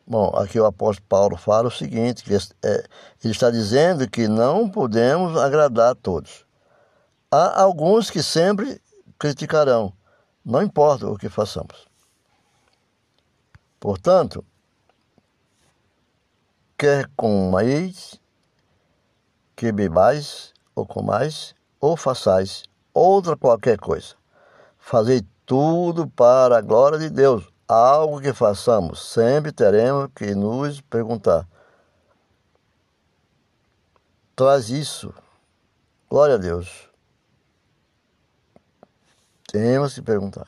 Bom, 0.08 0.28
aqui 0.36 0.60
o 0.60 0.66
apóstolo 0.66 1.08
Paulo 1.10 1.36
fala 1.36 1.68
o 1.68 1.72
seguinte, 1.72 2.24
que 2.24 2.36
é, 2.36 2.86
ele 3.24 3.34
está 3.34 3.50
dizendo 3.50 4.08
que 4.08 4.28
não 4.28 4.70
podemos 4.70 5.36
agradar 5.36 5.94
a 5.94 5.96
todos. 5.96 6.46
Há 7.32 7.60
alguns 7.60 8.12
que 8.12 8.22
sempre 8.22 8.80
criticarão, 9.18 9.92
não 10.46 10.62
importa 10.62 11.08
o 11.08 11.18
que 11.18 11.28
façamos. 11.28 11.88
Portanto, 13.80 14.46
quer 16.78 17.10
comeis, 17.16 18.22
que 19.56 19.72
bebais, 19.72 20.54
ou 20.76 20.86
comais, 20.86 21.56
ou 21.80 21.98
façais 21.98 22.66
outra 22.94 23.36
qualquer 23.36 23.80
coisa. 23.80 24.14
Fazei 24.78 25.26
tudo 25.48 26.08
para 26.08 26.60
a 26.60 26.62
glória 26.62 27.00
de 27.00 27.10
Deus 27.10 27.55
algo 27.68 28.22
que 28.22 28.34
façamos, 28.34 29.12
sempre 29.12 29.52
teremos 29.52 30.10
que 30.16 30.36
nos 30.36 30.82
perguntar. 30.82 31.48
Traz 34.36 34.70
isso. 34.70 35.14
Glória 36.10 36.36
a 36.36 36.38
Deus. 36.38 36.90
Temos 39.52 39.94
que 39.94 40.02
perguntar. 40.02 40.48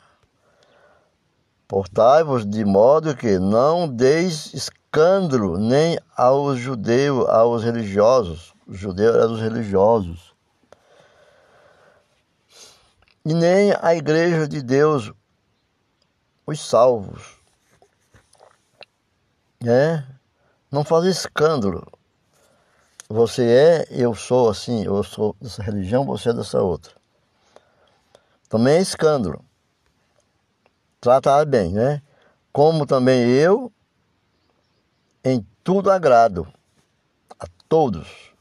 Portai-vos 1.67 2.45
de 2.45 2.63
modo 2.63 3.15
que 3.15 3.39
não 3.39 3.87
deis 3.87 4.53
escândalo 4.53 5.57
nem 5.57 5.99
aos 6.15 6.59
judeus, 6.59 7.27
aos 7.29 7.63
religiosos. 7.63 8.53
Os 8.67 8.77
judeus 8.77 9.15
eram 9.15 9.33
os 9.33 9.41
religiosos. 9.41 10.33
E 13.25 13.33
nem 13.33 13.73
a 13.81 13.95
igreja 13.95 14.47
de 14.47 14.61
Deus, 14.61 15.11
os 16.47 16.61
salvos. 16.61 17.35
É, 19.65 20.01
não 20.71 20.83
fazer 20.83 21.09
escândalo. 21.09 21.85
Você 23.09 23.43
é, 23.43 23.87
eu 23.89 24.15
sou 24.15 24.49
assim, 24.49 24.83
eu 24.85 25.03
sou 25.03 25.35
dessa 25.41 25.61
religião, 25.61 26.05
você 26.05 26.29
é 26.29 26.33
dessa 26.33 26.61
outra. 26.61 26.93
Também 28.49 28.75
é 28.75 28.81
escândalo. 28.81 29.43
Tratar 31.01 31.45
bem, 31.45 31.73
né? 31.73 32.01
Como 32.51 32.85
também 32.85 33.29
eu, 33.29 33.71
em 35.23 35.45
tudo 35.63 35.91
agrado 35.91 36.47
a 37.39 37.45
todos. 37.67 38.33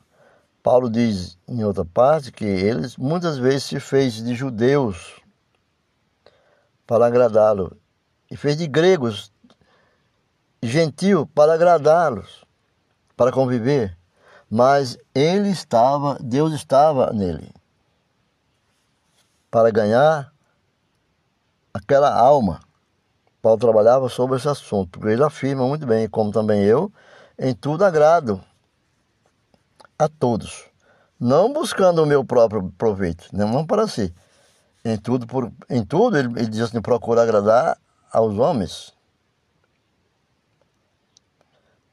Paulo 0.62 0.90
diz 0.90 1.36
em 1.46 1.64
outra 1.64 1.84
parte 1.84 2.32
que 2.32 2.44
eles 2.44 2.96
muitas 2.96 3.38
vezes 3.38 3.64
se 3.64 3.80
fez 3.80 4.14
de 4.14 4.34
judeus 4.34 5.20
para 6.86 7.06
agradá-lo 7.06 7.76
e 8.30 8.36
fez 8.36 8.56
de 8.56 8.66
gregos 8.66 9.32
gentil 10.62 11.26
para 11.26 11.54
agradá-los, 11.54 12.44
para 13.16 13.32
conviver. 13.32 13.96
Mas 14.50 14.96
ele 15.14 15.50
estava, 15.50 16.18
Deus 16.20 16.52
estava 16.52 17.12
nele 17.12 17.52
para 19.50 19.70
ganhar 19.70 20.32
aquela 21.72 22.14
alma. 22.14 22.60
Paulo 23.40 23.58
trabalhava 23.58 24.08
sobre 24.08 24.36
esse 24.36 24.48
assunto, 24.48 24.98
porque 24.98 25.12
ele 25.12 25.22
afirma 25.22 25.66
muito 25.66 25.86
bem, 25.86 26.08
como 26.08 26.32
também 26.32 26.62
eu, 26.62 26.92
em 27.38 27.54
tudo 27.54 27.84
agrado 27.84 28.42
a 29.98 30.08
todos, 30.08 30.64
não 31.18 31.52
buscando 31.52 32.02
o 32.02 32.06
meu 32.06 32.24
próprio 32.24 32.72
proveito, 32.76 33.28
não 33.32 33.64
para 33.64 33.86
si. 33.86 34.14
Em 34.84 34.96
tudo, 34.96 35.26
por, 35.26 35.50
em 35.70 35.84
tudo 35.84 36.18
ele, 36.18 36.28
ele 36.38 36.48
diz 36.48 36.60
assim, 36.60 36.80
procura 36.80 37.22
agradar 37.22 37.78
aos 38.16 38.38
homens, 38.38 38.94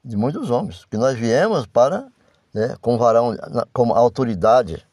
de 0.01 0.15
muitos 0.15 0.49
homens, 0.49 0.85
que 0.85 0.95
nós 0.95 1.19
viemos 1.19 1.65
para, 1.65 2.07
né, 2.53 2.77
como 2.79 2.97
varão, 2.97 3.35
como 3.73 3.93
autoridade, 3.93 4.87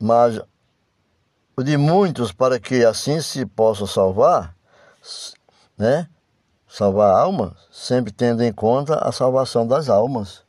mas 0.00 0.40
de 1.62 1.76
muitos 1.76 2.32
para 2.32 2.58
que 2.58 2.84
assim 2.84 3.20
se 3.20 3.46
possa 3.46 3.86
salvar, 3.86 4.52
né, 5.78 6.08
salvar 6.66 7.12
a 7.14 7.20
alma, 7.20 7.56
sempre 7.70 8.12
tendo 8.12 8.42
em 8.42 8.52
conta 8.52 8.96
a 8.96 9.12
salvação 9.12 9.64
das 9.64 9.88
almas. 9.88 10.42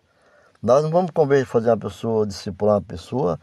Nós 0.60 0.84
não 0.84 0.90
vamos 0.90 1.12
conver 1.12 1.46
fazer 1.46 1.70
uma 1.70 1.78
pessoa, 1.78 2.26
discipular 2.26 2.78
uma 2.78 2.82
pessoa, 2.82 3.40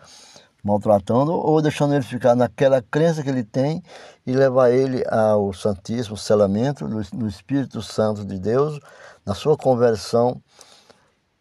maltratando 0.64 1.32
ou 1.32 1.62
deixando 1.62 1.94
ele 1.94 2.02
ficar 2.02 2.34
naquela 2.34 2.82
crença 2.82 3.22
que 3.22 3.28
ele 3.28 3.44
tem 3.44 3.80
e 4.26 4.32
levar 4.32 4.70
ele 4.70 5.04
ao 5.08 5.52
Santíssimo 5.52 6.16
selamento 6.16 6.88
no 6.88 7.28
Espírito 7.28 7.82
Santo 7.82 8.24
de 8.24 8.38
Deus, 8.38 8.80
na 9.24 9.34
sua 9.34 9.56
conversão, 9.56 10.42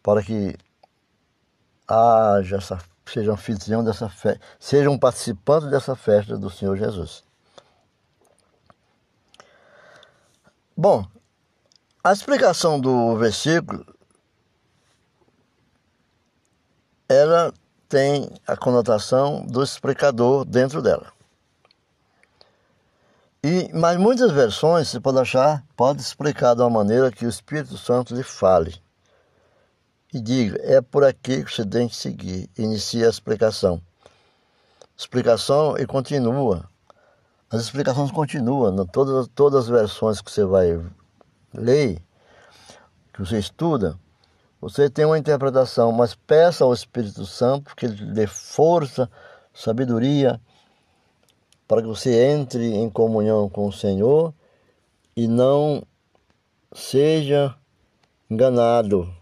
para 0.02 0.22
que 0.22 0.54
haja 1.88 2.56
essa, 2.56 2.78
seja 3.06 3.32
anfitrião 3.32 3.82
dessa 3.82 4.08
festa, 4.08 4.40
seja 4.58 4.90
um 4.90 4.98
participante 4.98 5.66
dessa 5.66 5.96
festa 5.96 6.36
do 6.36 6.50
Senhor 6.50 6.76
Jesus. 6.76 7.24
Bom, 10.76 11.06
a 12.02 12.12
explicação 12.12 12.80
do 12.80 13.16
versículo 13.16 13.86
ela 17.08 17.52
tem 17.88 18.28
a 18.46 18.56
conotação 18.56 19.46
do 19.46 19.62
explicador 19.62 20.44
dentro 20.44 20.82
dela. 20.82 21.12
E, 23.44 23.70
mas 23.74 23.98
muitas 23.98 24.32
versões, 24.32 24.88
você 24.88 24.98
pode 24.98 25.18
achar, 25.18 25.62
pode 25.76 26.00
explicar 26.00 26.54
de 26.54 26.62
uma 26.62 26.70
maneira 26.70 27.12
que 27.12 27.26
o 27.26 27.28
Espírito 27.28 27.76
Santo 27.76 28.14
lhe 28.14 28.22
fale. 28.22 28.74
e 30.14 30.18
diga: 30.18 30.58
é 30.62 30.80
por 30.80 31.04
aqui 31.04 31.44
que 31.44 31.52
você 31.52 31.62
tem 31.62 31.86
que 31.86 31.94
seguir. 31.94 32.48
Inicia 32.56 33.06
a 33.06 33.10
explicação. 33.10 33.82
Explicação 34.96 35.76
e 35.76 35.84
continua. 35.86 36.66
As 37.50 37.60
explicações 37.60 38.10
continuam. 38.10 38.86
Todas, 38.86 39.28
todas 39.34 39.64
as 39.64 39.68
versões 39.68 40.22
que 40.22 40.30
você 40.30 40.44
vai 40.46 40.80
ler, 41.52 42.02
que 43.12 43.20
você 43.20 43.38
estuda, 43.38 43.98
você 44.58 44.88
tem 44.88 45.04
uma 45.04 45.18
interpretação, 45.18 45.92
mas 45.92 46.14
peça 46.14 46.64
ao 46.64 46.72
Espírito 46.72 47.26
Santo 47.26 47.76
que 47.76 47.84
ele 47.84 48.06
dê 48.06 48.26
força, 48.26 49.10
sabedoria, 49.52 50.40
para 51.66 51.82
que 51.82 51.88
você 51.88 52.30
entre 52.30 52.74
em 52.74 52.90
comunhão 52.90 53.48
com 53.48 53.66
o 53.66 53.72
Senhor 53.72 54.34
e 55.16 55.26
não 55.26 55.82
seja 56.72 57.56
enganado, 58.28 59.12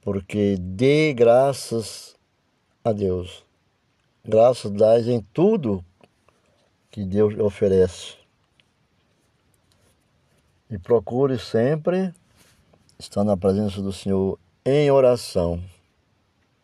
porque 0.00 0.56
dê 0.58 1.12
graças 1.14 2.16
a 2.84 2.92
Deus. 2.92 3.44
Graças 4.24 4.70
dás 4.70 5.08
em 5.08 5.20
tudo 5.32 5.84
que 6.90 7.04
Deus 7.04 7.38
oferece. 7.38 8.16
E 10.70 10.78
procure 10.78 11.38
sempre 11.38 12.12
estar 12.98 13.24
na 13.24 13.36
presença 13.36 13.80
do 13.80 13.92
Senhor 13.92 14.38
em 14.64 14.90
oração 14.90 15.62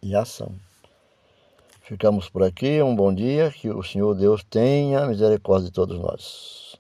e 0.02 0.14
ação. 0.14 0.67
Ficamos 1.88 2.28
por 2.28 2.42
aqui, 2.42 2.82
um 2.82 2.94
bom 2.94 3.14
dia, 3.14 3.50
que 3.50 3.70
o 3.70 3.82
Senhor 3.82 4.14
Deus 4.14 4.44
tenha 4.44 5.06
misericórdia 5.06 5.68
de 5.68 5.72
todos 5.72 5.98
nós. 5.98 6.78